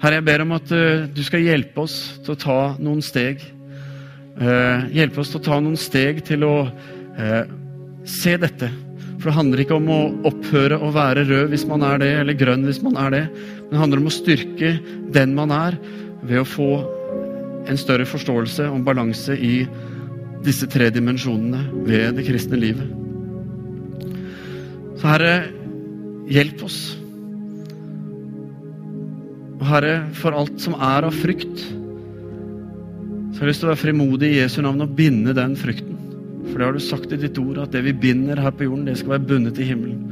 Herre, 0.01 0.17
jeg 0.23 0.27
ber 0.31 0.47
om 0.47 0.55
at 0.57 0.73
eh, 0.73 1.05
du 1.13 1.21
skal 1.27 1.45
hjelpe 1.45 1.85
oss 1.85 1.99
til 2.25 2.33
å 2.33 2.41
ta 2.49 2.61
noen 2.81 3.05
steg. 3.05 3.45
hjelpe 4.91 5.21
oss 5.21 5.29
til 5.29 5.43
å 5.43 5.45
ta 5.45 5.59
noen 5.61 5.77
steg 5.77 6.23
til 6.25 6.47
å 6.49 6.55
se 8.09 8.33
dette 8.41 8.71
for 9.23 9.31
det 9.31 9.37
handler 9.37 9.61
ikke 9.63 9.77
om 9.79 9.91
å 9.93 10.01
opphøre 10.33 10.81
å 10.83 10.89
være 10.91 11.23
rød 11.29 11.53
hvis 11.53 11.63
man 11.71 11.85
er 11.87 12.01
det, 12.03 12.09
eller 12.25 12.35
grønn 12.35 12.65
hvis 12.67 12.81
man 12.83 12.97
er 12.99 13.13
det. 13.15 13.21
Men 13.31 13.71
det 13.71 13.79
handler 13.79 14.01
om 14.03 14.09
å 14.11 14.15
styrke 14.17 14.71
den 15.15 15.37
man 15.37 15.53
er, 15.55 15.77
ved 16.27 16.41
å 16.41 16.49
få 16.49 16.71
en 17.71 17.79
større 17.79 18.07
forståelse 18.11 18.67
og 18.67 18.83
balanse 18.83 19.37
i 19.39 19.61
disse 20.43 20.67
tre 20.67 20.89
dimensjonene 20.91 21.85
ved 21.87 22.19
det 22.19 22.27
kristne 22.27 22.59
livet. 22.59 22.91
Så 24.99 25.07
Herre, 25.07 25.37
hjelp 26.33 26.65
oss. 26.67 26.81
Og 29.61 29.69
Herre, 29.69 29.97
for 30.19 30.35
alt 30.35 30.59
som 30.63 30.75
er 30.75 31.07
av 31.07 31.15
frykt, 31.15 31.63
så 33.33 33.39
har 33.39 33.47
jeg 33.47 33.53
lyst 33.53 33.63
til 33.63 33.69
å 33.69 33.73
være 33.73 33.83
frimodig 33.85 34.33
i 34.33 34.41
Jesu 34.41 34.61
navn 34.65 34.85
og 34.85 34.95
binde 34.99 35.35
den 35.37 35.55
frykten. 35.59 35.99
For 36.49 36.59
det 36.59 36.67
har 36.67 36.77
du 36.77 36.83
sagt 36.83 37.15
i 37.15 37.21
ditt 37.21 37.39
ord, 37.41 37.61
at 37.63 37.75
det 37.75 37.85
vi 37.87 37.95
binder 37.97 38.41
her 38.43 38.55
på 38.55 38.67
jorden, 38.67 38.89
det 38.89 38.99
skal 39.01 39.17
være 39.17 39.29
bundet 39.31 39.61
i 39.63 39.69
himmelen. 39.69 40.03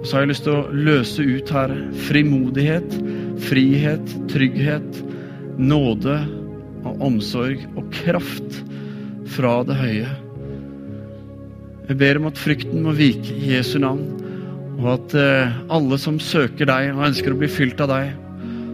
Og 0.00 0.04
så 0.04 0.16
har 0.16 0.24
jeg 0.24 0.32
lyst 0.34 0.44
til 0.44 0.56
å 0.58 0.66
løse 0.74 1.24
ut, 1.24 1.52
Herre, 1.54 1.78
frimodighet, 2.08 2.98
frihet, 3.46 4.16
trygghet, 4.32 5.00
nåde 5.56 6.18
og 6.84 7.06
omsorg 7.06 7.62
og 7.78 7.88
kraft 7.94 8.60
fra 9.36 9.56
det 9.64 9.78
høye. 9.78 10.10
Jeg 11.88 12.00
ber 12.00 12.20
om 12.20 12.28
at 12.28 12.40
frykten 12.40 12.84
må 12.84 12.92
vike 12.96 13.38
i 13.38 13.54
Jesu 13.54 13.78
navn, 13.80 14.23
og 14.80 14.88
at 14.96 15.14
eh, 15.18 15.54
alle 15.72 15.98
som 16.00 16.18
søker 16.22 16.68
deg 16.68 16.90
og 16.94 17.06
ønsker 17.08 17.34
å 17.34 17.38
bli 17.38 17.50
fylt 17.50 17.80
av 17.84 17.92
deg, 17.92 18.14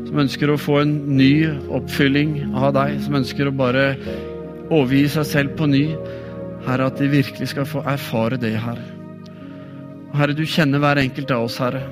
som 0.09 0.23
ønsker 0.25 0.51
å 0.51 0.59
få 0.59 0.81
en 0.83 0.95
ny 1.15 1.47
oppfylling 1.71 2.55
av 2.57 2.73
deg, 2.75 2.97
som 3.05 3.19
ønsker 3.21 3.51
å 3.51 3.55
bare 3.55 3.85
overgi 4.71 5.05
seg 5.17 5.29
selv 5.29 5.55
på 5.59 5.69
ny, 5.71 5.85
Herre, 6.67 6.91
at 6.91 6.99
de 7.01 7.09
virkelig 7.09 7.53
skal 7.53 7.69
få 7.69 7.85
erfare 7.89 8.39
det, 8.41 8.57
Herre. 8.61 8.85
Herre, 10.17 10.35
du 10.37 10.43
kjenner 10.49 10.83
hver 10.83 11.01
enkelt 11.01 11.31
av 11.33 11.47
oss, 11.47 11.61
Herre. 11.63 11.85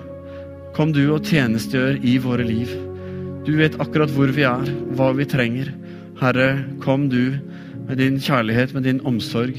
Kom 0.77 0.93
du 0.95 1.05
og 1.15 1.25
tjenestegjør 1.27 2.03
i 2.07 2.17
våre 2.23 2.45
liv. 2.47 2.75
Du 3.47 3.55
vet 3.59 3.79
akkurat 3.81 4.13
hvor 4.13 4.33
vi 4.35 4.45
er, 4.47 4.75
hva 4.99 5.13
vi 5.17 5.29
trenger. 5.29 5.71
Herre, 6.21 6.51
kom 6.85 7.07
du 7.13 7.39
med 7.87 7.97
din 8.03 8.19
kjærlighet, 8.21 8.75
med 8.77 8.85
din 8.91 9.01
omsorg, 9.09 9.57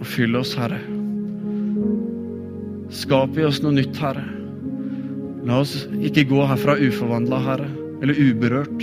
og 0.00 0.08
fyll 0.08 0.40
oss, 0.40 0.54
Herre. 0.56 0.99
Skap 2.90 3.36
i 3.38 3.44
oss 3.46 3.60
noe 3.62 3.76
nytt, 3.76 3.94
Herre. 4.02 4.24
La 5.46 5.60
oss 5.62 5.76
ikke 6.02 6.26
gå 6.26 6.40
herfra 6.42 6.74
uforvandla, 6.74 7.38
Herre, 7.44 7.68
eller 8.02 8.18
uberørt, 8.18 8.82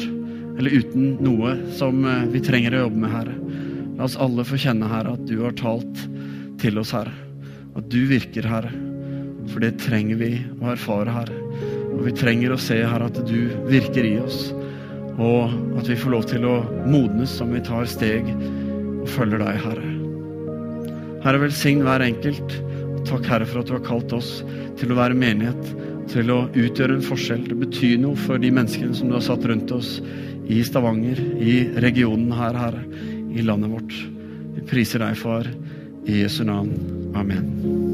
eller 0.57 0.77
uten 0.79 1.17
noe 1.21 1.57
som 1.75 2.05
eh, 2.07 2.23
vi 2.31 2.39
trenger 2.43 2.73
å 2.77 2.85
jobbe 2.85 3.01
med, 3.03 3.11
Herre. 3.11 3.33
La 3.97 4.05
oss 4.07 4.15
alle 4.23 4.45
få 4.47 4.59
kjenne, 4.63 4.87
Herre, 4.87 5.17
at 5.17 5.25
du 5.27 5.41
har 5.43 5.57
talt 5.59 6.05
til 6.61 6.79
oss, 6.79 6.93
Herre. 6.95 7.11
At 7.75 7.89
du 7.91 7.99
virker, 8.07 8.47
Herre. 8.47 8.71
For 9.51 9.63
det 9.63 9.75
trenger 9.83 10.21
vi 10.21 10.31
å 10.61 10.71
erfare, 10.71 11.11
Herre. 11.11 11.41
Og 11.97 12.05
vi 12.07 12.15
trenger 12.15 12.55
å 12.55 12.61
se, 12.61 12.79
Herre, 12.87 13.09
at 13.11 13.19
du 13.27 13.51
virker 13.67 14.07
i 14.07 14.15
oss. 14.23 14.53
Og 15.19 15.51
at 15.81 15.91
vi 15.91 15.99
får 15.99 16.15
lov 16.15 16.29
til 16.31 16.47
å 16.47 16.55
modnes 16.87 17.35
som 17.41 17.51
vi 17.51 17.63
tar 17.65 17.89
steg 17.91 18.31
og 18.31 19.07
følger 19.17 19.43
deg, 19.43 19.59
Herre. 19.67 19.91
Herre, 21.25 21.43
velsign 21.43 21.83
hver 21.83 22.07
enkelt. 22.07 22.61
Takk, 23.07 23.27
Herre, 23.31 23.47
for 23.47 23.61
at 23.61 23.69
du 23.69 23.75
har 23.77 23.85
kalt 23.85 24.13
oss 24.15 24.41
til 24.79 24.91
å 24.91 24.97
være 24.97 25.15
menighet, 25.17 25.71
til 26.11 26.31
å 26.33 26.41
utgjøre 26.51 26.97
en 26.97 27.05
forskjell. 27.05 27.45
Det 27.47 27.57
betyr 27.61 27.97
noe 28.03 28.19
for 28.19 28.41
de 28.41 28.51
menneskene 28.51 28.95
som 28.95 29.11
du 29.11 29.17
har 29.17 29.25
satt 29.25 29.47
rundt 29.47 29.71
oss 29.75 29.97
i 30.47 30.61
Stavanger, 30.67 31.19
i 31.39 31.57
regionen 31.83 32.31
her, 32.35 32.59
Herre, 32.59 32.83
i 33.31 33.43
landet 33.47 33.73
vårt. 33.75 33.99
Vi 34.57 34.67
priser 34.67 35.03
deg, 35.03 35.19
Far, 35.19 35.47
i 36.07 36.23
Jesu 36.23 36.43
navn. 36.47 36.73
Amen. 37.15 37.87